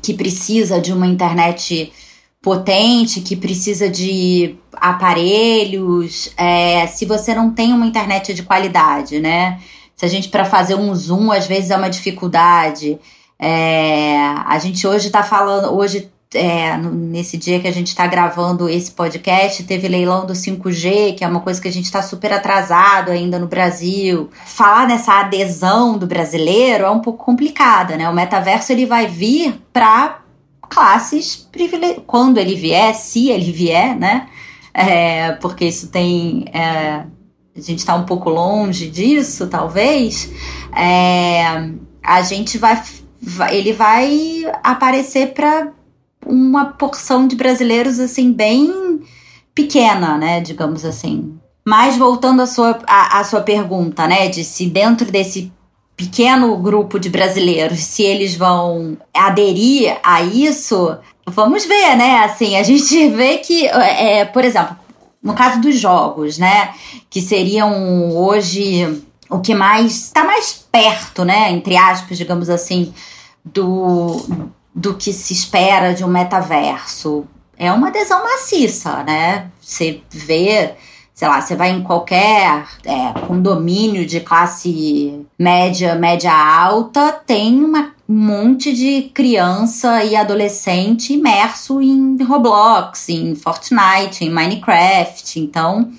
Que 0.00 0.14
precisa 0.14 0.80
de 0.80 0.92
uma 0.92 1.08
internet 1.08 1.92
potente, 2.40 3.20
que 3.20 3.34
precisa 3.34 3.88
de 3.88 4.54
aparelhos, 4.74 6.32
é, 6.36 6.86
se 6.86 7.04
você 7.04 7.34
não 7.34 7.50
tem 7.52 7.72
uma 7.72 7.86
internet 7.86 8.32
de 8.32 8.44
qualidade, 8.44 9.18
né? 9.18 9.60
Se 9.96 10.04
a 10.04 10.08
gente, 10.08 10.28
para 10.28 10.44
fazer 10.44 10.74
um 10.74 10.94
zoom, 10.94 11.30
às 11.30 11.46
vezes 11.46 11.70
é 11.70 11.76
uma 11.76 11.90
dificuldade. 11.90 12.98
É, 13.38 14.16
a 14.46 14.58
gente 14.58 14.86
hoje 14.86 15.08
está 15.08 15.22
falando, 15.22 15.74
hoje, 15.76 16.10
é, 16.34 16.76
nesse 16.76 17.36
dia 17.36 17.60
que 17.60 17.68
a 17.68 17.72
gente 17.72 17.88
está 17.88 18.06
gravando 18.06 18.68
esse 18.68 18.90
podcast, 18.90 19.62
teve 19.64 19.88
leilão 19.88 20.26
do 20.26 20.32
5G, 20.32 21.16
que 21.16 21.24
é 21.24 21.28
uma 21.28 21.40
coisa 21.40 21.60
que 21.60 21.68
a 21.68 21.72
gente 21.72 21.84
está 21.84 22.02
super 22.02 22.32
atrasado 22.32 23.10
ainda 23.10 23.38
no 23.38 23.46
Brasil. 23.46 24.30
Falar 24.46 24.86
nessa 24.86 25.20
adesão 25.20 25.98
do 25.98 26.06
brasileiro 26.06 26.84
é 26.84 26.90
um 26.90 27.00
pouco 27.00 27.24
complicada, 27.24 27.96
né? 27.96 28.08
O 28.08 28.14
metaverso 28.14 28.72
ele 28.72 28.86
vai 28.86 29.06
vir 29.06 29.60
para 29.72 30.20
classes 30.68 31.36
privilegiadas. 31.36 32.04
Quando 32.06 32.38
ele 32.38 32.54
vier, 32.54 32.94
se 32.94 33.28
ele 33.28 33.52
vier, 33.52 33.94
né? 33.94 34.28
É, 34.72 35.32
porque 35.32 35.66
isso 35.66 35.88
tem. 35.88 36.46
É, 36.52 37.04
a 37.56 37.60
gente 37.60 37.78
está 37.78 37.94
um 37.94 38.04
pouco 38.04 38.30
longe 38.30 38.88
disso, 38.88 39.46
talvez, 39.46 40.30
é, 40.74 41.70
a 42.02 42.22
gente 42.22 42.56
vai, 42.58 42.82
ele 43.50 43.72
vai 43.72 44.44
aparecer 44.62 45.32
para 45.34 45.70
uma 46.26 46.66
porção 46.66 47.26
de 47.26 47.36
brasileiros 47.36 47.98
assim 47.98 48.32
bem 48.32 49.00
pequena, 49.54 50.16
né, 50.16 50.40
digamos 50.40 50.84
assim. 50.84 51.38
Mas 51.64 51.96
voltando 51.96 52.42
à 52.42 52.46
sua, 52.46 52.80
à, 52.86 53.20
à 53.20 53.24
sua 53.24 53.40
pergunta, 53.40 54.06
né, 54.06 54.28
de 54.28 54.44
se 54.44 54.66
dentro 54.66 55.10
desse 55.10 55.52
pequeno 55.96 56.56
grupo 56.56 56.98
de 56.98 57.08
brasileiros, 57.08 57.80
se 57.80 58.02
eles 58.02 58.34
vão 58.34 58.96
aderir 59.14 59.96
a 60.02 60.22
isso, 60.22 60.96
vamos 61.26 61.64
ver, 61.64 61.96
né? 61.96 62.24
Assim, 62.24 62.56
a 62.56 62.62
gente 62.62 63.08
vê 63.10 63.38
que, 63.38 63.66
é, 63.66 64.24
por 64.24 64.44
exemplo, 64.44 64.76
no 65.22 65.34
caso 65.34 65.60
dos 65.60 65.78
jogos, 65.78 66.38
né? 66.38 66.74
Que 67.08 67.20
seriam 67.20 68.16
hoje 68.16 69.02
o 69.30 69.40
que 69.40 69.54
mais 69.54 70.06
está 70.06 70.24
mais 70.24 70.52
perto, 70.70 71.24
né? 71.24 71.50
Entre 71.50 71.76
aspas, 71.76 72.18
digamos 72.18 72.50
assim, 72.50 72.92
do, 73.44 74.24
do 74.74 74.94
que 74.94 75.12
se 75.12 75.32
espera 75.32 75.94
de 75.94 76.04
um 76.04 76.08
metaverso. 76.08 77.24
é 77.56 77.72
uma 77.72 77.88
adesão 77.88 78.22
maciça, 78.22 79.02
né? 79.04 79.50
Você 79.60 80.02
vê 80.10 80.74
sei 81.22 81.28
lá, 81.28 81.40
você 81.40 81.54
vai 81.54 81.70
em 81.70 81.84
qualquer 81.84 82.64
é, 82.84 83.12
condomínio 83.28 84.04
de 84.04 84.18
classe 84.18 85.24
média, 85.38 85.94
média 85.94 86.32
alta, 86.32 87.12
tem 87.12 87.62
uma, 87.64 87.92
um 88.08 88.26
monte 88.26 88.72
de 88.72 89.02
criança 89.14 90.02
e 90.02 90.16
adolescente 90.16 91.12
imerso 91.12 91.80
em 91.80 92.20
Roblox, 92.24 93.08
em 93.08 93.36
Fortnite, 93.36 94.24
em 94.24 94.30
Minecraft. 94.30 95.38
Então, 95.38 95.92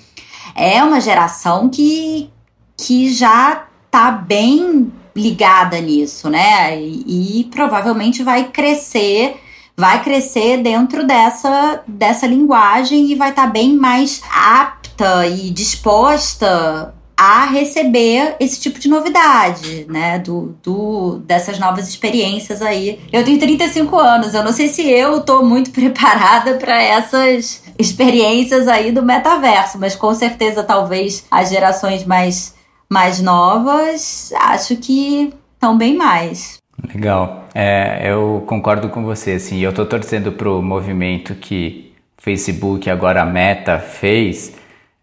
é 0.54 0.84
uma 0.84 1.00
geração 1.00 1.70
que, 1.70 2.28
que 2.76 3.10
já 3.10 3.64
tá 3.90 4.10
bem 4.10 4.92
ligada 5.16 5.80
nisso, 5.80 6.28
né? 6.28 6.78
E, 6.78 7.40
e 7.40 7.44
provavelmente 7.44 8.22
vai 8.22 8.44
crescer 8.50 9.40
vai 9.76 10.02
crescer 10.02 10.58
dentro 10.58 11.06
dessa, 11.06 11.82
dessa 11.86 12.26
linguagem 12.26 13.10
e 13.10 13.14
vai 13.14 13.30
estar 13.30 13.46
tá 13.46 13.50
bem 13.50 13.74
mais 13.74 14.22
apta 14.30 15.26
e 15.26 15.50
disposta 15.50 16.94
a 17.16 17.46
receber 17.46 18.36
esse 18.40 18.60
tipo 18.60 18.78
de 18.78 18.88
novidade, 18.88 19.86
né? 19.88 20.18
Do, 20.18 20.56
do, 20.62 21.18
dessas 21.24 21.58
novas 21.58 21.88
experiências 21.88 22.60
aí. 22.60 23.00
Eu 23.12 23.24
tenho 23.24 23.38
35 23.38 23.96
anos, 23.96 24.34
eu 24.34 24.42
não 24.42 24.52
sei 24.52 24.68
se 24.68 24.88
eu 24.88 25.20
tô 25.20 25.42
muito 25.42 25.70
preparada 25.72 26.54
para 26.54 26.80
essas 26.82 27.62
experiências 27.78 28.66
aí 28.66 28.90
do 28.90 29.02
metaverso, 29.02 29.78
mas 29.78 29.94
com 29.94 30.12
certeza 30.14 30.62
talvez 30.62 31.24
as 31.30 31.50
gerações 31.50 32.04
mais, 32.04 32.54
mais 32.90 33.20
novas 33.20 34.32
acho 34.34 34.76
que 34.76 35.32
estão 35.54 35.76
bem 35.78 35.96
mais. 35.96 36.58
Legal. 36.92 37.48
É, 37.54 38.10
eu 38.10 38.42
concordo 38.46 38.88
com 38.88 39.04
você, 39.04 39.32
assim, 39.32 39.60
eu 39.60 39.70
estou 39.70 39.86
torcendo 39.86 40.32
para 40.32 40.50
o 40.50 40.62
movimento 40.62 41.34
que 41.34 41.92
Facebook, 42.18 42.88
agora 42.90 43.22
a 43.22 43.24
Meta, 43.24 43.78
fez 43.78 44.56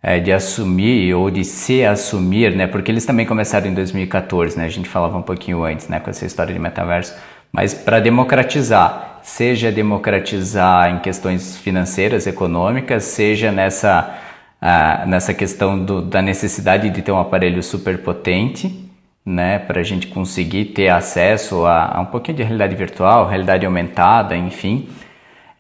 é, 0.04 0.20
de 0.20 0.32
assumir 0.32 1.14
ou 1.14 1.30
de 1.30 1.44
se 1.44 1.84
assumir, 1.84 2.56
né? 2.56 2.68
Porque 2.68 2.92
eles 2.92 3.06
também 3.06 3.26
começaram 3.26 3.68
em 3.68 3.74
2014, 3.74 4.58
né? 4.58 4.66
A 4.66 4.70
gente 4.70 4.90
falava 4.90 5.18
um 5.18 5.22
pouquinho 5.22 5.64
antes, 5.64 5.88
né? 5.88 6.00
Com 6.00 6.10
essa 6.10 6.26
história 6.26 6.54
de 6.54 6.60
metaverso, 6.60 7.16
mas 7.52 7.74
para 7.74 8.00
democratizar, 8.00 9.20
seja 9.24 9.72
democratizar 9.72 10.90
em 10.92 11.00
questões 11.00 11.58
financeiras, 11.58 12.26
econômicas, 12.28 13.04
seja 13.04 13.52
nessa 13.52 14.18
uh, 14.62 15.08
nessa 15.08 15.34
questão 15.34 15.84
do, 15.84 16.02
da 16.02 16.22
necessidade 16.22 16.90
de 16.90 17.02
ter 17.02 17.12
um 17.12 17.20
aparelho 17.20 17.62
super 17.62 17.98
potente 18.00 18.91
né, 19.26 19.60
para 19.60 19.80
a 19.80 19.84
gente 19.84 20.08
conseguir 20.08 20.66
ter 20.66 20.90
acesso 20.90 21.66
a, 21.66 21.98
a, 21.98 22.02
um 22.02 22.06
pouquinho 22.06 22.38
de 22.38 22.44
realidade 22.44 22.76
virtual, 22.76 23.28
realidade 23.28 23.66
aumentada, 23.66 24.36
enfim. 24.36 24.90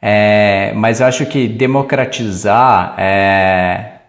É, 0.02 0.74
mas 0.76 1.00
eu 1.00 1.08
acho 1.08 1.26
que 1.28 1.48
democratizar 1.48 2.96
é, 2.98 4.00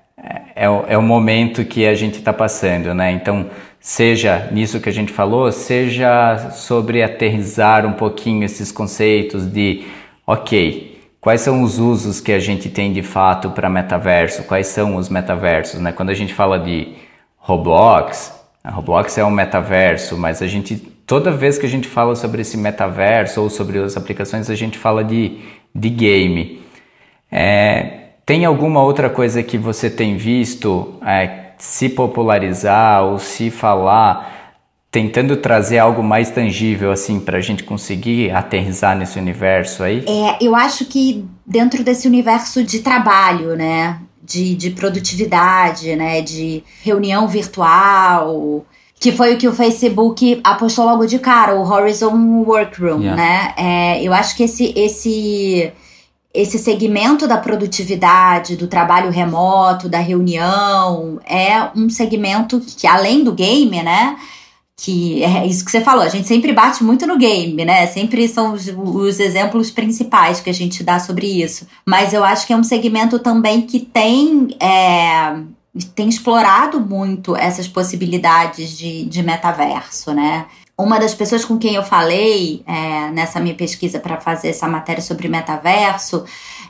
é, 0.54 0.64
é 0.88 0.98
o 0.98 1.02
momento 1.02 1.64
que 1.64 1.86
a 1.86 1.94
gente 1.94 2.18
está 2.18 2.32
passando, 2.32 2.94
né? 2.94 3.12
Então, 3.12 3.50
seja 3.78 4.48
nisso 4.50 4.80
que 4.80 4.88
a 4.88 4.92
gente 4.92 5.12
falou, 5.12 5.52
seja 5.52 6.50
sobre 6.52 7.02
aterrizar 7.02 7.84
um 7.84 7.92
pouquinho 7.92 8.44
esses 8.44 8.72
conceitos 8.72 9.46
de, 9.46 9.84
ok, 10.26 10.98
quais 11.20 11.42
são 11.42 11.62
os 11.62 11.78
usos 11.78 12.20
que 12.20 12.32
a 12.32 12.38
gente 12.38 12.70
tem 12.70 12.92
de 12.92 13.02
fato 13.02 13.50
para 13.50 13.68
metaverso, 13.68 14.44
quais 14.44 14.68
são 14.68 14.96
os 14.96 15.10
metaversos, 15.10 15.78
né? 15.78 15.92
Quando 15.92 16.10
a 16.10 16.14
gente 16.14 16.32
fala 16.32 16.58
de 16.58 16.94
Roblox, 17.36 18.41
a 18.64 18.70
Roblox 18.70 19.18
é 19.18 19.24
um 19.24 19.30
metaverso, 19.30 20.16
mas 20.16 20.40
a 20.40 20.46
gente 20.46 20.76
toda 21.06 21.30
vez 21.30 21.58
que 21.58 21.66
a 21.66 21.68
gente 21.68 21.88
fala 21.88 22.14
sobre 22.14 22.42
esse 22.42 22.56
metaverso 22.56 23.42
ou 23.42 23.50
sobre 23.50 23.78
as 23.78 23.96
aplicações, 23.96 24.48
a 24.48 24.54
gente 24.54 24.78
fala 24.78 25.04
de, 25.04 25.40
de 25.74 25.90
game. 25.90 26.62
É, 27.30 28.02
tem 28.24 28.44
alguma 28.44 28.82
outra 28.82 29.10
coisa 29.10 29.42
que 29.42 29.58
você 29.58 29.90
tem 29.90 30.16
visto 30.16 30.94
é, 31.04 31.52
se 31.58 31.88
popularizar 31.88 33.04
ou 33.04 33.18
se 33.18 33.50
falar, 33.50 34.54
tentando 34.90 35.36
trazer 35.36 35.78
algo 35.78 36.02
mais 36.02 36.30
tangível 36.30 36.92
assim 36.92 37.18
para 37.18 37.38
a 37.38 37.40
gente 37.40 37.64
conseguir 37.64 38.30
aterrizar 38.30 38.96
nesse 38.96 39.18
universo 39.18 39.82
aí? 39.82 40.04
É, 40.06 40.38
eu 40.40 40.54
acho 40.54 40.84
que 40.84 41.24
dentro 41.44 41.82
desse 41.82 42.06
universo 42.06 42.62
de 42.62 42.80
trabalho, 42.80 43.56
né? 43.56 43.98
De, 44.22 44.54
de 44.54 44.70
produtividade, 44.70 45.94
né? 45.96 46.20
De 46.22 46.62
reunião 46.82 47.26
virtual, 47.26 48.64
que 49.00 49.10
foi 49.10 49.34
o 49.34 49.38
que 49.38 49.48
o 49.48 49.52
Facebook 49.52 50.40
apostou 50.44 50.84
logo 50.84 51.06
de 51.06 51.18
cara, 51.18 51.56
o 51.56 51.68
Horizon 51.68 52.44
Workroom, 52.46 53.00
yeah. 53.00 53.16
né? 53.16 53.54
É, 53.56 54.02
eu 54.02 54.12
acho 54.12 54.36
que 54.36 54.44
esse, 54.44 54.72
esse, 54.76 55.72
esse 56.32 56.56
segmento 56.56 57.26
da 57.26 57.36
produtividade, 57.36 58.56
do 58.56 58.68
trabalho 58.68 59.10
remoto, 59.10 59.88
da 59.88 59.98
reunião, 59.98 61.18
é 61.26 61.68
um 61.74 61.90
segmento 61.90 62.60
que, 62.60 62.86
além 62.86 63.24
do 63.24 63.32
game, 63.32 63.82
né? 63.82 64.16
Que 64.76 65.22
é 65.22 65.46
isso 65.46 65.64
que 65.64 65.70
você 65.70 65.80
falou, 65.80 66.02
a 66.02 66.08
gente 66.08 66.26
sempre 66.26 66.52
bate 66.52 66.82
muito 66.82 67.06
no 67.06 67.18
game, 67.18 67.64
né? 67.64 67.86
Sempre 67.86 68.26
são 68.26 68.54
os, 68.54 68.66
os, 68.68 69.20
exemplos 69.20 69.70
principais 69.70 70.40
que 70.40 70.50
a 70.50 70.54
gente 70.54 70.82
dá 70.82 70.98
sobre 70.98 71.26
isso. 71.26 71.66
Mas 71.86 72.12
eu 72.12 72.24
acho 72.24 72.46
que 72.46 72.52
é 72.52 72.56
um 72.56 72.64
segmento 72.64 73.18
também 73.18 73.62
que 73.62 73.80
tem. 73.80 74.48
É, 74.60 75.40
tem 75.94 76.08
explorado 76.08 76.80
muito 76.80 77.34
essas 77.34 77.66
possibilidades 77.66 78.76
de, 78.76 79.04
de 79.04 79.22
metaverso, 79.22 80.12
né? 80.12 80.46
Uma 80.76 80.98
das 80.98 81.14
pessoas 81.14 81.44
com 81.44 81.58
quem 81.58 81.74
eu 81.74 81.82
falei 81.82 82.62
é, 82.66 83.10
nessa 83.10 83.38
minha 83.38 83.54
pesquisa 83.54 84.00
para 84.00 84.20
fazer 84.20 84.48
essa 84.48 84.66
matéria 84.66 85.02
sobre 85.02 85.28
metaverso, 85.28 86.24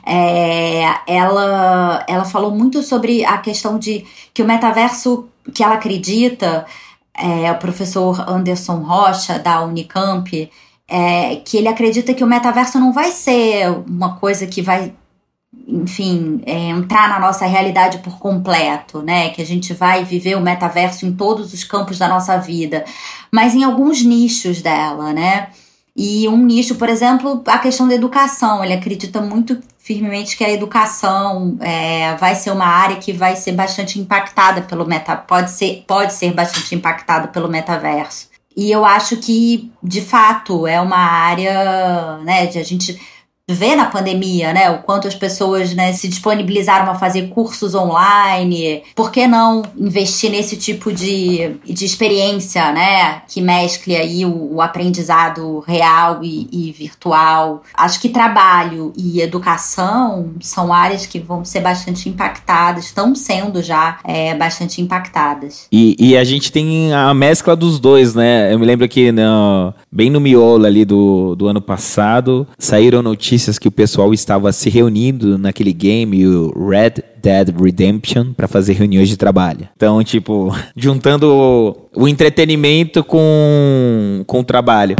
é, 0.05 0.83
ela, 1.07 2.05
ela 2.07 2.25
falou 2.25 2.51
muito 2.51 2.83
sobre 2.83 3.25
a 3.25 3.37
questão 3.37 3.79
de 3.79 4.05
que 4.33 4.43
o 4.43 4.45
metaverso 4.45 5.27
que 5.53 5.63
ela 5.63 5.75
acredita 5.75 6.65
é, 7.15 7.51
o 7.51 7.57
professor 7.57 8.27
Anderson 8.29 8.77
Rocha, 8.77 9.37
da 9.37 9.63
Unicamp, 9.63 10.49
é, 10.87 11.37
que 11.37 11.57
ele 11.57 11.67
acredita 11.67 12.13
que 12.13 12.23
o 12.23 12.27
metaverso 12.27 12.79
não 12.79 12.91
vai 12.91 13.11
ser 13.11 13.69
uma 13.87 14.15
coisa 14.17 14.47
que 14.47 14.61
vai, 14.61 14.93
enfim, 15.67 16.41
é, 16.45 16.69
entrar 16.69 17.09
na 17.09 17.19
nossa 17.19 17.45
realidade 17.45 17.99
por 17.99 18.19
completo, 18.19 19.01
né? 19.01 19.29
Que 19.29 19.41
a 19.41 19.45
gente 19.45 19.73
vai 19.73 20.03
viver 20.03 20.35
o 20.35 20.41
metaverso 20.41 21.05
em 21.05 21.13
todos 21.13 21.53
os 21.53 21.63
campos 21.63 21.97
da 21.97 22.07
nossa 22.07 22.37
vida, 22.37 22.83
mas 23.31 23.55
em 23.55 23.63
alguns 23.63 24.03
nichos 24.03 24.61
dela, 24.61 25.13
né? 25.13 25.49
E 25.95 26.27
um 26.27 26.37
nicho, 26.37 26.75
por 26.75 26.89
exemplo, 26.89 27.43
a 27.45 27.59
questão 27.59 27.87
da 27.87 27.93
educação. 27.93 28.63
Ele 28.63 28.73
acredita 28.73 29.21
muito 29.21 29.61
firmemente 29.83 30.37
que 30.37 30.45
a 30.45 30.49
educação 30.49 31.57
é, 31.59 32.15
vai 32.15 32.35
ser 32.35 32.51
uma 32.51 32.65
área 32.65 32.95
que 32.95 33.11
vai 33.11 33.35
ser 33.35 33.51
bastante 33.51 33.99
impactada 33.99 34.61
pelo 34.61 34.85
meta, 34.85 35.13
pode 35.17 35.51
ser, 35.51 35.83
pode 35.85 36.13
ser 36.13 36.33
bastante 36.33 36.73
impactada 36.73 37.27
pelo 37.27 37.49
metaverso. 37.49 38.29
E 38.55 38.71
eu 38.71 38.85
acho 38.85 39.17
que, 39.17 39.71
de 39.83 39.99
fato, 39.99 40.65
é 40.65 40.79
uma 40.79 40.97
área, 40.97 42.17
né, 42.19 42.45
de 42.45 42.59
a 42.59 42.63
gente 42.63 42.97
vê 43.49 43.75
na 43.75 43.85
pandemia, 43.85 44.53
né, 44.53 44.69
o 44.71 44.79
quanto 44.83 45.05
as 45.05 45.15
pessoas, 45.15 45.73
né, 45.73 45.91
se 45.91 46.07
disponibilizaram 46.07 46.89
a 46.89 46.95
fazer 46.95 47.27
cursos 47.27 47.75
online. 47.75 48.83
Por 48.95 49.11
que 49.11 49.27
não 49.27 49.61
investir 49.77 50.31
nesse 50.31 50.55
tipo 50.55 50.93
de, 50.93 51.57
de 51.65 51.83
experiência, 51.83 52.71
né, 52.71 53.21
que 53.27 53.41
mescle 53.41 53.97
aí 53.97 54.25
o, 54.25 54.55
o 54.55 54.61
aprendizado 54.61 55.59
real 55.67 56.23
e, 56.23 56.47
e, 56.51 56.71
virtual? 56.71 57.63
Acho 57.73 57.99
que 57.99 58.07
trabalho 58.07 58.93
e 58.95 59.19
educação 59.19 60.31
são 60.39 60.71
áreas 60.71 61.05
que 61.05 61.19
vão 61.19 61.43
ser 61.43 61.59
bastante 61.59 62.07
impactadas, 62.07 62.85
estão 62.85 63.13
sendo 63.13 63.61
já 63.61 63.99
é, 64.05 64.33
bastante 64.35 64.81
impactadas. 64.81 65.67
E, 65.69 65.97
e 65.99 66.15
a 66.15 66.23
gente 66.23 66.49
tem 66.49 66.93
a 66.93 67.13
mescla 67.13 67.57
dos 67.57 67.77
dois, 67.77 68.15
né? 68.15 68.53
Eu 68.53 68.57
me 68.57 68.65
lembro 68.65 68.87
que 68.87 69.11
no, 69.11 69.73
bem 69.91 70.09
no 70.09 70.21
miolo 70.21 70.65
ali 70.65 70.85
do, 70.85 71.35
do 71.35 71.47
ano 71.47 71.61
passado 71.61 72.47
saíram 72.57 73.01
notícias 73.01 73.33
notícias 73.43 73.59
que 73.59 73.67
o 73.67 73.71
pessoal 73.71 74.13
estava 74.13 74.51
se 74.51 74.69
reunindo 74.69 75.37
naquele 75.37 75.73
game, 75.73 76.25
o 76.25 76.69
Red 76.69 77.03
Dead 77.21 77.49
Redemption, 77.49 78.33
para 78.33 78.47
fazer 78.47 78.73
reuniões 78.73 79.09
de 79.09 79.17
trabalho. 79.17 79.67
Então, 79.75 80.01
tipo, 80.03 80.55
juntando 80.75 81.87
o, 81.95 82.07
entretenimento 82.07 83.03
com, 83.03 84.23
com 84.25 84.39
o 84.39 84.43
trabalho. 84.43 84.95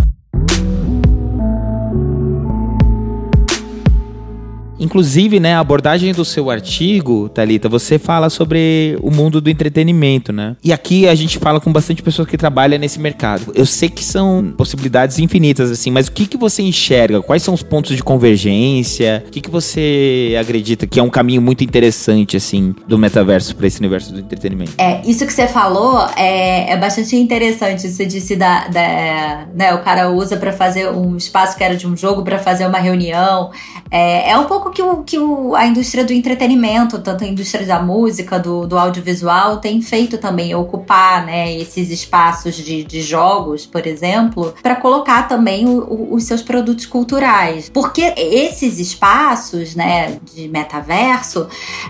Inclusive, 4.84 5.40
né, 5.40 5.56
a 5.56 5.60
abordagem 5.60 6.12
do 6.12 6.26
seu 6.26 6.50
artigo, 6.50 7.30
Talita, 7.30 7.70
você 7.70 7.98
fala 7.98 8.30
sobre 8.30 8.98
o 9.02 9.10
mundo 9.10 9.40
do 9.40 9.50
entretenimento, 9.50 10.34
né? 10.34 10.58
E 10.62 10.74
aqui 10.74 11.08
a 11.08 11.16
gente 11.16 11.40
fala 11.40 11.62
com 11.62 11.72
bastante 11.72 12.04
pessoas 12.04 12.28
que 12.28 12.38
trabalham 12.38 12.78
nesse 12.78 13.00
mercado. 13.00 13.54
Eu 13.56 13.66
sei 13.66 13.88
que 13.88 14.04
são 14.04 14.54
possibilidades 14.58 15.20
infinitas, 15.20 15.72
assim, 15.72 15.90
mas 15.90 16.08
o 16.08 16.12
que, 16.12 16.28
que 16.28 16.36
você 16.36 16.62
enxerga? 16.62 17.22
Quais 17.22 17.42
são 17.42 17.54
os 17.54 17.64
pontos 17.64 17.96
de 17.96 18.04
convergência? 18.04 19.24
O 19.26 19.32
que, 19.32 19.40
que 19.40 19.50
você 19.50 20.36
acredita 20.40 20.86
que 20.86 21.00
é 21.00 21.04
um 21.04 21.10
caminho 21.10 21.42
muito 21.42 21.64
interessante, 21.64 22.36
assim, 22.36 22.76
do 22.86 22.98
metaverso 22.98 23.56
para 23.56 23.68
esse 23.68 23.80
universo 23.80 24.12
do 24.12 24.20
entretenimento? 24.20 24.74
É, 24.78 25.02
isso 25.06 25.26
que 25.26 25.32
você 25.32 25.48
falou 25.48 26.06
é, 26.18 26.72
é 26.72 26.78
bastante 26.78 27.16
interessante. 27.16 27.88
Você 27.88 28.06
disse 28.06 28.36
da, 28.36 28.68
da 28.68 29.48
né, 29.56 29.74
o 29.74 29.82
cara 29.82 30.10
usa 30.10 30.36
para 30.36 30.52
fazer 30.52 30.90
um 30.90 31.16
espaço 31.16 31.58
que 31.58 31.64
era 31.64 31.78
de 31.78 31.88
um 31.88 31.96
jogo 31.96 32.22
para 32.22 32.38
fazer 32.38 32.66
uma 32.66 32.80
reunião. 32.80 33.52
É, 33.90 34.32
é 34.32 34.38
um 34.38 34.46
pouco 34.46 34.73
que, 34.74 34.82
o, 34.82 35.04
que 35.04 35.18
o, 35.18 35.56
a 35.56 35.66
indústria 35.66 36.04
do 36.04 36.12
entretenimento, 36.12 37.00
tanto 37.00 37.24
a 37.24 37.28
indústria 37.28 37.66
da 37.66 37.82
música, 37.82 38.40
do, 38.40 38.66
do 38.66 38.78
audiovisual, 38.78 39.58
tem 39.58 39.82
feito 39.82 40.18
também, 40.18 40.54
ocupar 40.56 41.26
né, 41.26 41.54
esses 41.56 41.90
espaços 41.90 42.56
de, 42.56 42.84
de 42.84 43.02
jogos, 43.02 43.66
por 43.66 43.86
exemplo, 43.86 44.54
para 44.62 44.76
colocar 44.76 45.28
também 45.28 45.68
o, 45.68 45.84
o, 45.84 46.16
os 46.16 46.24
seus 46.24 46.42
produtos 46.42 46.86
culturais. 46.86 47.70
Porque 47.70 48.14
esses 48.18 48.80
espaços 48.80 49.76
né, 49.76 50.18
de 50.34 50.48
metaverso, 50.48 51.48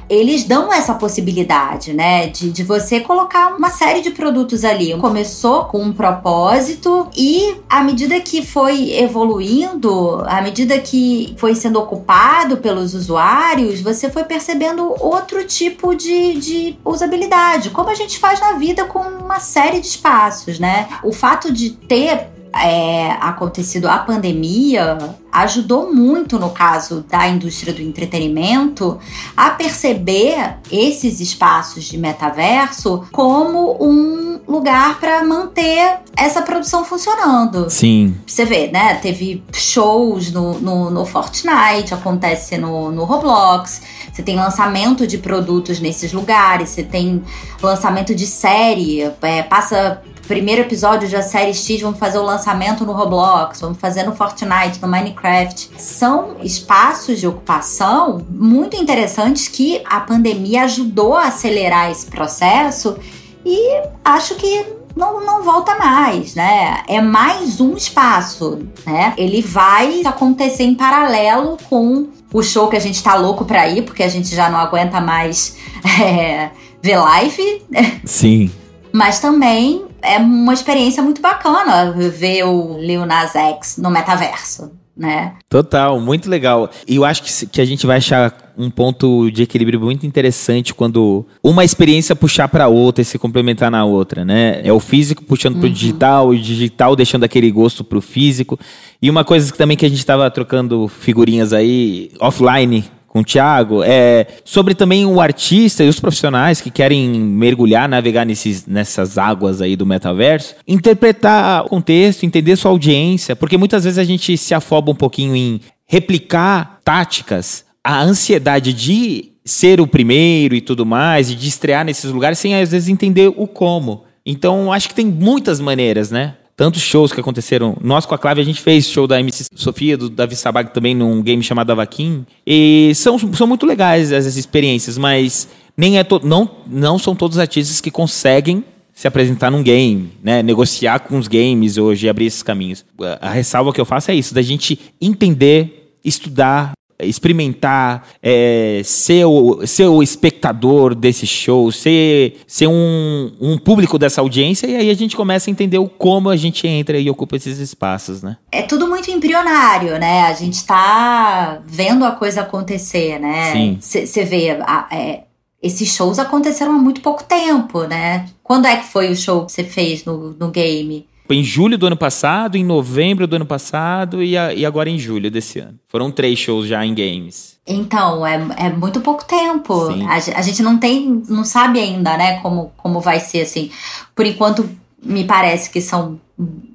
eles 0.10 0.44
dão 0.44 0.72
essa 0.72 0.94
possibilidade 0.94 1.94
né, 1.94 2.28
de, 2.28 2.52
de 2.52 2.64
você 2.64 3.00
colocar 3.00 3.56
uma 3.56 3.70
série 3.70 4.02
de 4.02 4.12
produtos 4.12 4.64
ali. 4.66 4.96
Começou 4.98 5.66
com 5.66 5.82
um 5.82 5.94
propósito 5.94 7.08
e 7.16 7.56
à 7.70 7.84
medida 7.84 8.20
que 8.20 8.46
foi 8.46 8.92
evoluindo, 8.94 10.24
à 10.28 10.42
medida 10.42 10.78
que 10.80 11.34
foi 11.38 11.56
sendo 11.56 11.80
ocupado 11.80 12.58
pelos 12.64 12.96
usuários, 12.96 13.82
você 13.82 14.10
foi 14.10 14.24
percebendo 14.24 14.96
outro 15.00 15.46
tipo 15.46 15.94
de, 15.94 16.34
de 16.36 16.80
usabilidade, 16.84 17.70
como 17.70 17.90
a 17.90 17.96
gente 17.96 18.18
faz 18.18 18.40
na 18.40 18.54
vida 18.54 18.86
com 18.86 19.00
uma 19.00 19.40
série 19.40 19.80
de 19.82 19.88
espaços, 19.88 20.58
né? 20.58 20.88
O 21.04 21.12
fato 21.12 21.52
de 21.52 21.72
ter 21.72 22.30
é, 22.56 23.12
acontecido 23.20 23.88
a 23.88 23.98
pandemia 23.98 24.98
ajudou 25.32 25.92
muito 25.92 26.38
no 26.38 26.52
caso 26.52 27.04
da 27.10 27.28
indústria 27.28 27.74
do 27.74 27.82
entretenimento 27.82 29.00
a 29.36 29.50
perceber 29.50 30.58
esses 30.72 31.20
espaços 31.20 31.86
de 31.86 31.98
metaverso 31.98 33.08
como 33.12 33.78
um 33.84 34.40
lugar 34.48 35.00
para 35.00 35.24
manter 35.24 36.00
essa 36.16 36.44
produção 36.44 36.86
funcionando. 36.86 37.70
Sim. 37.70 38.16
Você 38.28 38.46
vê, 38.46 38.68
né? 38.68 38.96
Teve 38.96 39.44
shows 39.52 40.32
no, 40.32 40.60
no, 40.60 40.92
no 40.92 41.06
Fortnite, 41.06 41.94
acontece 41.94 42.58
no, 42.58 42.92
no 42.92 43.04
Roblox. 43.04 43.82
Você 44.12 44.22
tem 44.22 44.36
lançamento 44.36 45.08
de 45.08 45.18
produtos 45.18 45.80
nesses 45.80 46.14
lugares, 46.14 46.70
você 46.70 46.84
tem 46.84 47.24
lançamento 47.62 48.14
de 48.14 48.28
série, 48.28 49.12
é, 49.24 49.42
passa 49.42 50.04
primeiro 50.28 50.62
episódio 50.62 51.10
da 51.10 51.22
série 51.22 51.54
X, 51.54 51.82
vamos 51.82 52.00
fazer 52.00 52.18
o 52.18 52.24
lançamento 52.24 52.86
no 52.86 52.94
Roblox, 52.94 53.62
vamos 53.62 53.78
fazer 53.78 54.04
no 54.04 54.16
Fortnite, 54.16 54.82
no 54.82 54.88
Minecraft. 54.88 55.72
São 55.78 56.38
espaços 56.42 57.20
de 57.20 57.28
ocupação 57.28 58.26
muito 58.30 58.76
interessantes 58.76 59.48
que 59.48 59.82
a 59.86 60.00
pandemia 60.00 60.64
ajudou 60.64 61.16
a 61.16 61.28
acelerar 61.28 61.92
esse 61.92 62.06
processo 62.06 62.98
e 63.46 63.82
acho 64.04 64.36
que 64.36 64.66
não, 64.96 65.26
não 65.26 65.44
volta 65.44 65.76
mais, 65.76 66.36
né? 66.36 66.84
É 66.88 67.02
mais 67.02 67.60
um 67.60 67.76
espaço, 67.76 68.60
né? 68.86 69.14
Ele 69.18 69.42
vai 69.42 70.04
acontecer 70.06 70.64
em 70.64 70.76
paralelo 70.76 71.58
com 71.70 72.08
o 72.32 72.42
show 72.42 72.68
que 72.68 72.78
a 72.78 72.80
gente 72.80 73.02
tá 73.02 73.16
louco 73.16 73.44
pra 73.44 73.68
ir, 73.68 73.84
porque 73.84 74.04
a 74.04 74.08
gente 74.08 74.34
já 74.34 74.50
não 74.50 74.60
aguenta 74.60 75.02
mais 75.02 75.58
é, 76.02 76.52
ver 76.82 76.98
live. 76.98 77.64
Sim. 78.06 78.52
Mas 78.92 79.20
também 79.20 79.86
é 80.04 80.18
uma 80.18 80.54
experiência 80.54 81.02
muito 81.02 81.22
bacana 81.22 81.92
ver 81.92 82.44
o 82.44 82.78
Lil 82.78 83.06
Nas 83.06 83.36
X 83.36 83.78
no 83.78 83.90
metaverso. 83.90 84.72
Né? 84.96 85.34
Total, 85.50 86.00
muito 86.00 86.30
legal. 86.30 86.70
E 86.88 86.98
eu 86.98 87.06
acho 87.06 87.24
que, 87.24 87.48
que 87.48 87.60
a 87.60 87.66
gente 87.66 87.88
vai 87.88 87.98
achar 87.98 88.54
um 88.56 88.70
ponto 88.70 89.32
de 89.32 89.42
equilíbrio 89.42 89.80
muito 89.80 90.06
interessante 90.06 90.72
quando 90.72 91.26
uma 91.42 91.66
experiência 91.66 92.16
puxar 92.16 92.48
para 92.48 92.68
outra 92.68 93.02
e 93.02 93.06
se 93.06 93.18
complementar 93.18 93.72
na 93.72 93.84
outra, 93.84 94.24
né? 94.24 94.62
É 94.64 94.72
o 94.72 94.80
físico 94.80 95.24
puxando 95.24 95.56
uhum. 95.56 95.62
para 95.62 95.68
o 95.68 95.72
digital, 95.72 96.28
o 96.28 96.38
digital 96.38 96.96
deixando 96.96 97.24
aquele 97.24 97.50
gosto 97.50 97.84
para 97.84 97.98
o 97.98 98.02
físico. 98.02 98.60
E 99.02 99.10
uma 99.10 99.24
coisa 99.24 99.52
que 99.52 99.58
também 99.58 99.76
que 99.76 99.86
a 99.86 99.90
gente 99.90 99.98
estava 99.98 100.30
trocando 100.30 100.88
figurinhas 100.88 101.54
aí 101.54 102.12
offline 102.20 102.86
com 103.14 103.20
o 103.20 103.24
Thiago, 103.24 103.84
é 103.84 104.26
sobre 104.44 104.74
também 104.74 105.06
o 105.06 105.22
artista 105.22 105.84
e 105.84 105.88
os 105.88 106.00
profissionais 106.00 106.60
que 106.60 106.72
querem 106.72 107.08
mergulhar, 107.08 107.88
navegar 107.88 108.26
nesses, 108.26 108.66
nessas 108.66 109.20
águas 109.20 109.62
aí 109.62 109.76
do 109.76 109.86
metaverso, 109.86 110.56
interpretar 110.68 111.64
o 111.64 111.70
contexto, 111.70 112.26
entender 112.26 112.56
sua 112.56 112.72
audiência, 112.72 113.36
porque 113.36 113.56
muitas 113.56 113.84
vezes 113.84 114.00
a 114.00 114.04
gente 114.04 114.36
se 114.36 114.56
afoba 114.56 114.92
um 114.92 114.96
pouquinho 114.96 115.36
em 115.36 115.62
replicar 115.86 116.80
táticas, 116.84 117.64
a 117.84 118.02
ansiedade 118.02 118.74
de 118.74 119.34
ser 119.46 119.80
o 119.80 119.86
primeiro 119.86 120.56
e 120.56 120.62
tudo 120.62 120.84
mais, 120.84 121.30
e 121.30 121.36
de 121.36 121.48
estrear 121.48 121.86
nesses 121.86 122.10
lugares 122.10 122.40
sem 122.40 122.56
às 122.56 122.72
vezes 122.72 122.90
entender 122.90 123.32
o 123.38 123.46
como. 123.46 124.06
Então, 124.26 124.74
acho 124.74 124.90
que 124.90 124.96
tem 124.96 125.06
muitas 125.06 125.60
maneiras, 125.60 126.10
né? 126.10 126.34
Tantos 126.56 126.82
shows 126.82 127.12
que 127.12 127.20
aconteceram. 127.20 127.78
Nós 127.82 128.06
com 128.06 128.16
a 128.16 128.18
Clave 128.18 128.42
a 128.42 128.44
gente 128.44 128.62
fez 128.62 128.88
show 128.88 129.08
da 129.08 129.20
MC 129.20 129.46
Sofia, 129.56 129.98
do 129.98 130.10
Davi 130.10 130.36
Sabag 130.36 130.74
também 130.74 130.96
num 130.96 131.22
game 131.22 131.42
chamado 131.44 131.72
Avaquim. 131.72 132.26
E 132.46 132.92
são, 132.96 133.18
são 133.34 133.48
muito 133.48 133.66
legais 133.66 134.12
essas 134.12 134.38
experiências, 134.38 134.98
mas 134.98 135.48
nem 135.76 135.98
é 135.98 136.04
to, 136.04 136.22
não, 136.24 136.50
não 136.68 137.00
são 137.00 137.16
todos 137.16 137.38
os 137.38 137.42
artistas 137.42 137.82
que 137.82 137.92
conseguem 137.92 138.64
se 138.94 139.08
apresentar 139.08 139.50
num 139.50 139.64
game, 139.64 140.12
né? 140.24 140.44
Negociar 140.44 141.00
com 141.00 141.18
os 141.18 141.28
games 141.28 141.78
hoje 141.78 142.08
abrir 142.08 142.28
esses 142.28 142.44
caminhos. 142.44 142.86
A 143.20 143.32
ressalva 143.32 143.74
que 143.74 143.82
eu 143.82 143.86
faço 143.86 144.12
é 144.12 144.16
isso, 144.16 144.36
da 144.36 144.42
gente 144.42 144.80
entender, 145.02 145.98
estudar, 146.06 146.74
experimentar, 147.00 148.08
é, 148.22 148.82
ser, 148.84 149.26
o, 149.26 149.66
ser 149.66 149.88
o 149.88 150.02
espectador 150.02 150.96
desse 150.96 151.26
show, 151.26 151.72
ser, 151.72 152.38
ser 152.48 152.68
um, 152.68 153.32
um 153.40 153.58
público 153.58 153.98
dessa 153.98 154.22
audiência, 154.22 154.68
e 154.68 154.76
aí 154.76 154.90
a 154.90 154.94
gente 154.94 155.16
começa 155.16 155.50
a 155.50 155.52
entender 155.52 155.78
o 155.78 155.88
como 155.88 156.30
a 156.30 156.36
gente 156.36 156.68
entra 156.68 156.98
e 156.98 157.10
ocupa 157.10 157.36
esses 157.36 157.60
espaços, 157.60 158.22
né? 158.22 158.38
É 158.52 158.62
tudo 158.62 158.88
muito 158.88 159.10
embrionário, 159.10 160.00
né? 160.00 160.24
A 160.24 160.34
gente 160.34 160.64
tá 160.66 161.62
vendo 161.66 162.06
a 162.06 162.12
coisa 162.12 162.42
acontecer, 162.42 163.20
né? 163.20 163.78
Você 163.80 164.24
vê, 164.24 164.52
a, 164.62 164.88
é, 164.92 165.24
esses 165.62 165.96
shows 165.96 166.20
aconteceram 166.20 166.76
há 166.76 166.80
muito 166.80 167.02
pouco 167.02 167.24
tempo, 167.24 167.84
né? 167.84 168.26
Quando 168.44 168.66
é 168.66 168.76
que 168.76 168.86
foi 168.86 169.10
o 169.10 169.16
show 169.16 169.46
que 169.46 169.52
você 169.52 169.64
fez 169.64 170.04
no, 170.04 170.32
no 170.32 170.50
game? 170.50 171.08
Em 171.34 171.44
julho 171.44 171.78
do 171.78 171.88
ano 171.88 171.98
passado, 171.98 172.56
em 172.56 172.64
novembro 172.64 173.28
do 173.28 173.36
ano 173.36 173.46
passado 173.46 174.24
e, 174.24 174.38
a, 174.38 174.54
e 174.54 174.66
agora 174.66 174.90
em 174.90 174.98
julho 174.98 175.30
desse 175.30 175.60
ano. 175.60 175.80
Foram 175.88 176.12
três 176.12 176.40
shows 176.40 176.68
já 176.68 176.86
em 176.86 176.94
games. 176.94 177.58
Então, 177.66 178.26
é, 178.26 178.36
é 178.58 178.70
muito 178.70 179.02
pouco 179.02 179.24
tempo. 179.26 179.90
A, 180.08 180.16
a, 180.16 180.42
gente 180.42 180.62
não 180.62 180.78
tem, 180.78 181.24
não 181.30 181.44
sabe 181.44 181.80
ainda, 181.80 182.18
né, 182.18 182.40
como, 182.42 182.72
como 182.78 183.00
vai 183.00 183.20
ser 183.20 183.42
assim. 183.42 183.72
Por 184.14 184.26
enquanto, 184.26 184.70
me 185.02 185.24
parece 185.24 185.70
que 185.70 185.82
são 185.82 186.20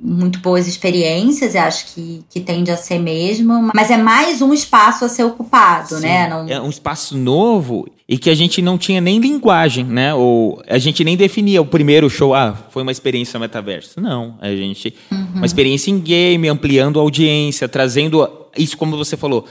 muito 0.00 0.38
boas 0.38 0.66
experiências, 0.66 1.54
eu 1.54 1.62
acho 1.62 1.92
que, 1.92 2.24
que 2.30 2.40
tende 2.40 2.70
a 2.70 2.76
ser 2.76 2.98
mesmo, 2.98 3.70
mas 3.74 3.90
é 3.90 3.96
mais 3.96 4.40
um 4.40 4.52
espaço 4.54 5.04
a 5.04 5.08
ser 5.08 5.24
ocupado, 5.24 5.96
Sim. 5.96 6.02
né? 6.02 6.28
Não... 6.28 6.48
É 6.48 6.60
um 6.60 6.70
espaço 6.70 7.16
novo 7.16 7.86
e 8.08 8.16
que 8.16 8.30
a 8.30 8.34
gente 8.34 8.62
não 8.62 8.78
tinha 8.78 9.00
nem 9.00 9.18
linguagem, 9.18 9.84
né? 9.84 10.14
Ou 10.14 10.62
a 10.66 10.78
gente 10.78 11.04
nem 11.04 11.16
definia 11.16 11.60
o 11.60 11.66
primeiro 11.66 12.08
show, 12.08 12.34
ah, 12.34 12.56
foi 12.70 12.82
uma 12.82 12.90
experiência 12.90 13.38
metaverso. 13.38 14.00
Não, 14.00 14.38
a 14.40 14.48
gente 14.48 14.94
uhum. 15.10 15.26
uma 15.34 15.46
experiência 15.46 15.90
em 15.90 16.00
game, 16.00 16.48
ampliando 16.48 16.98
a 16.98 17.02
audiência, 17.02 17.68
trazendo 17.68 18.26
isso 18.56 18.76
como 18.76 18.96
você 18.96 19.16
falou, 19.16 19.46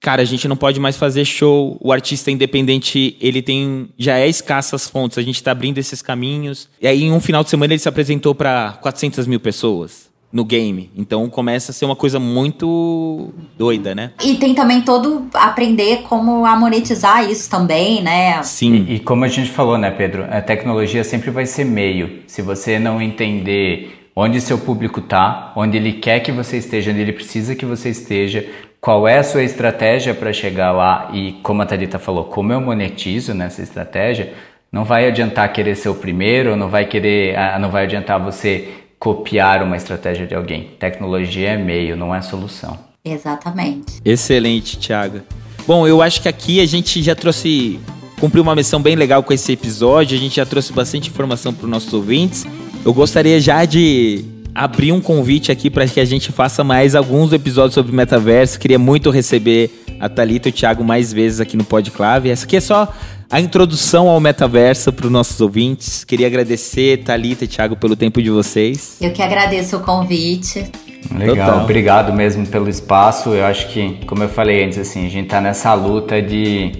Cara, 0.00 0.22
a 0.22 0.24
gente 0.24 0.46
não 0.46 0.56
pode 0.56 0.78
mais 0.78 0.96
fazer 0.96 1.24
show. 1.24 1.76
O 1.80 1.90
artista 1.90 2.30
independente, 2.30 3.16
ele 3.20 3.42
tem 3.42 3.88
já 3.98 4.16
é 4.16 4.28
escassas 4.28 4.88
fontes. 4.88 5.18
A 5.18 5.22
gente 5.22 5.34
está 5.34 5.50
abrindo 5.50 5.78
esses 5.78 6.00
caminhos. 6.00 6.68
E 6.80 6.86
aí, 6.86 7.02
em 7.02 7.10
um 7.10 7.18
final 7.18 7.42
de 7.42 7.50
semana, 7.50 7.72
ele 7.72 7.80
se 7.80 7.88
apresentou 7.88 8.32
para 8.32 8.78
400 8.80 9.26
mil 9.26 9.40
pessoas 9.40 10.07
no 10.32 10.44
game. 10.44 10.90
Então 10.96 11.28
começa 11.28 11.70
a 11.70 11.74
ser 11.74 11.84
uma 11.84 11.96
coisa 11.96 12.20
muito 12.20 13.30
doida, 13.56 13.94
né? 13.94 14.12
E 14.22 14.34
tem 14.34 14.54
também 14.54 14.82
todo 14.82 15.26
aprender 15.34 16.02
como 16.02 16.44
a 16.44 16.56
monetizar 16.56 17.28
isso 17.28 17.48
também, 17.50 18.02
né? 18.02 18.42
Sim. 18.42 18.86
E, 18.88 18.96
e, 18.96 19.00
como 19.00 19.24
a 19.24 19.28
gente 19.28 19.50
falou, 19.50 19.78
né, 19.78 19.90
Pedro? 19.90 20.26
A 20.30 20.40
tecnologia 20.40 21.02
sempre 21.02 21.30
vai 21.30 21.46
ser 21.46 21.64
meio. 21.64 22.22
Se 22.26 22.42
você 22.42 22.78
não 22.78 23.00
entender 23.00 24.10
onde 24.14 24.40
seu 24.40 24.58
público 24.58 25.00
tá, 25.00 25.52
onde 25.56 25.76
ele 25.76 25.92
quer 25.92 26.20
que 26.20 26.32
você 26.32 26.58
esteja, 26.58 26.90
onde 26.90 27.00
ele 27.00 27.12
precisa 27.12 27.54
que 27.54 27.64
você 27.64 27.88
esteja, 27.88 28.44
qual 28.80 29.08
é 29.08 29.18
a 29.18 29.22
sua 29.22 29.42
estratégia 29.42 30.12
para 30.12 30.32
chegar 30.32 30.72
lá 30.72 31.10
e, 31.12 31.32
como 31.42 31.62
a 31.62 31.66
Thalita 31.66 31.98
falou, 31.98 32.24
como 32.24 32.52
eu 32.52 32.60
monetizo 32.60 33.32
nessa 33.32 33.62
estratégia, 33.62 34.34
não 34.70 34.84
vai 34.84 35.06
adiantar 35.06 35.52
querer 35.52 35.74
ser 35.74 35.88
o 35.88 35.94
primeiro, 35.94 36.56
não 36.56 36.68
vai 36.68 36.84
querer, 36.84 37.36
ah, 37.36 37.58
não 37.58 37.70
vai 37.70 37.84
adiantar 37.84 38.22
você 38.22 38.68
copiar 38.98 39.62
uma 39.62 39.76
estratégia 39.76 40.26
de 40.26 40.34
alguém. 40.34 40.70
Tecnologia 40.78 41.50
é 41.50 41.56
meio, 41.56 41.96
não 41.96 42.14
é 42.14 42.20
solução. 42.20 42.78
Exatamente. 43.04 44.00
Excelente, 44.04 44.78
Thiago. 44.78 45.20
Bom, 45.66 45.86
eu 45.86 46.02
acho 46.02 46.20
que 46.22 46.28
aqui 46.28 46.60
a 46.60 46.66
gente 46.66 47.02
já 47.02 47.14
trouxe, 47.14 47.78
cumpriu 48.18 48.42
uma 48.42 48.54
missão 48.54 48.80
bem 48.80 48.96
legal 48.96 49.22
com 49.22 49.32
esse 49.32 49.52
episódio, 49.52 50.16
a 50.16 50.20
gente 50.20 50.36
já 50.36 50.46
trouxe 50.46 50.72
bastante 50.72 51.10
informação 51.10 51.52
para 51.52 51.64
os 51.64 51.70
nossos 51.70 51.92
ouvintes. 51.92 52.46
Eu 52.84 52.92
gostaria 52.92 53.40
já 53.40 53.64
de 53.64 54.24
abrir 54.54 54.92
um 54.92 55.00
convite 55.00 55.52
aqui 55.52 55.70
para 55.70 55.86
que 55.86 56.00
a 56.00 56.04
gente 56.04 56.32
faça 56.32 56.64
mais 56.64 56.94
alguns 56.94 57.32
episódios 57.32 57.74
sobre 57.74 57.92
metaverso. 57.92 58.58
Queria 58.58 58.78
muito 58.78 59.10
receber 59.10 59.70
a 60.00 60.08
Thalita 60.08 60.48
e 60.48 60.50
o 60.50 60.54
Thiago 60.54 60.84
mais 60.84 61.12
vezes 61.12 61.40
aqui 61.40 61.56
no 61.56 61.64
Podclave. 61.64 62.30
Essa 62.30 62.44
aqui 62.44 62.56
é 62.56 62.60
só 62.60 62.92
a 63.30 63.40
introdução 63.40 64.08
ao 64.08 64.18
metaverso 64.20 64.92
para 64.92 65.06
os 65.06 65.12
nossos 65.12 65.40
ouvintes. 65.40 66.04
Queria 66.04 66.26
agradecer, 66.26 67.04
Thalita 67.04 67.44
e 67.44 67.48
Thiago, 67.48 67.76
pelo 67.76 67.94
tempo 67.94 68.22
de 68.22 68.30
vocês. 68.30 68.96
Eu 69.00 69.12
que 69.12 69.22
agradeço 69.22 69.76
o 69.76 69.80
convite. 69.80 70.70
Legal, 71.14 71.46
Total. 71.46 71.64
obrigado 71.64 72.12
mesmo 72.12 72.46
pelo 72.46 72.68
espaço. 72.68 73.30
Eu 73.30 73.44
acho 73.44 73.68
que, 73.68 73.98
como 74.06 74.22
eu 74.22 74.28
falei 74.28 74.64
antes, 74.64 74.78
assim, 74.78 75.06
a 75.06 75.10
gente 75.10 75.26
está 75.26 75.40
nessa 75.40 75.72
luta 75.74 76.20
de 76.20 76.72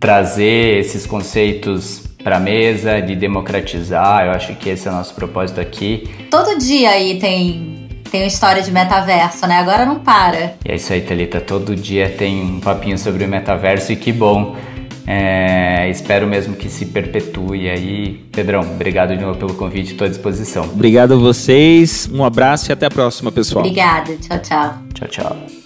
trazer 0.00 0.78
esses 0.78 1.06
conceitos 1.06 2.02
para 2.22 2.36
a 2.36 2.40
mesa, 2.40 3.00
de 3.00 3.14
democratizar. 3.14 4.26
Eu 4.26 4.32
acho 4.32 4.54
que 4.54 4.70
esse 4.70 4.88
é 4.88 4.90
o 4.90 4.94
nosso 4.94 5.14
propósito 5.14 5.60
aqui. 5.60 6.08
Todo 6.30 6.58
dia 6.58 6.90
aí 6.90 7.18
tem 7.18 7.83
tem 8.14 8.22
uma 8.22 8.28
história 8.28 8.62
de 8.62 8.70
metaverso, 8.70 9.44
né? 9.44 9.58
Agora 9.58 9.84
não 9.84 9.98
para. 9.98 10.54
E 10.64 10.70
é 10.70 10.76
isso 10.76 10.92
aí, 10.92 11.00
Thalita. 11.00 11.40
Todo 11.40 11.74
dia 11.74 12.08
tem 12.08 12.44
um 12.44 12.60
papinho 12.60 12.96
sobre 12.96 13.24
o 13.24 13.28
metaverso 13.28 13.90
e 13.90 13.96
que 13.96 14.12
bom. 14.12 14.54
É, 15.04 15.90
espero 15.90 16.24
mesmo 16.24 16.54
que 16.54 16.68
se 16.68 16.86
perpetue 16.86 17.68
aí. 17.68 18.24
Pedrão, 18.30 18.60
obrigado 18.60 19.16
de 19.16 19.20
novo 19.20 19.36
pelo 19.36 19.54
convite, 19.54 19.90
estou 19.90 20.06
à 20.06 20.08
disposição. 20.08 20.62
Obrigado 20.62 21.14
a 21.14 21.16
vocês, 21.16 22.08
um 22.12 22.24
abraço 22.24 22.70
e 22.70 22.72
até 22.72 22.86
a 22.86 22.90
próxima, 22.90 23.32
pessoal. 23.32 23.64
Obrigada, 23.64 24.16
tchau, 24.16 24.38
tchau. 24.38 24.74
Tchau, 24.94 25.08
tchau. 25.08 25.63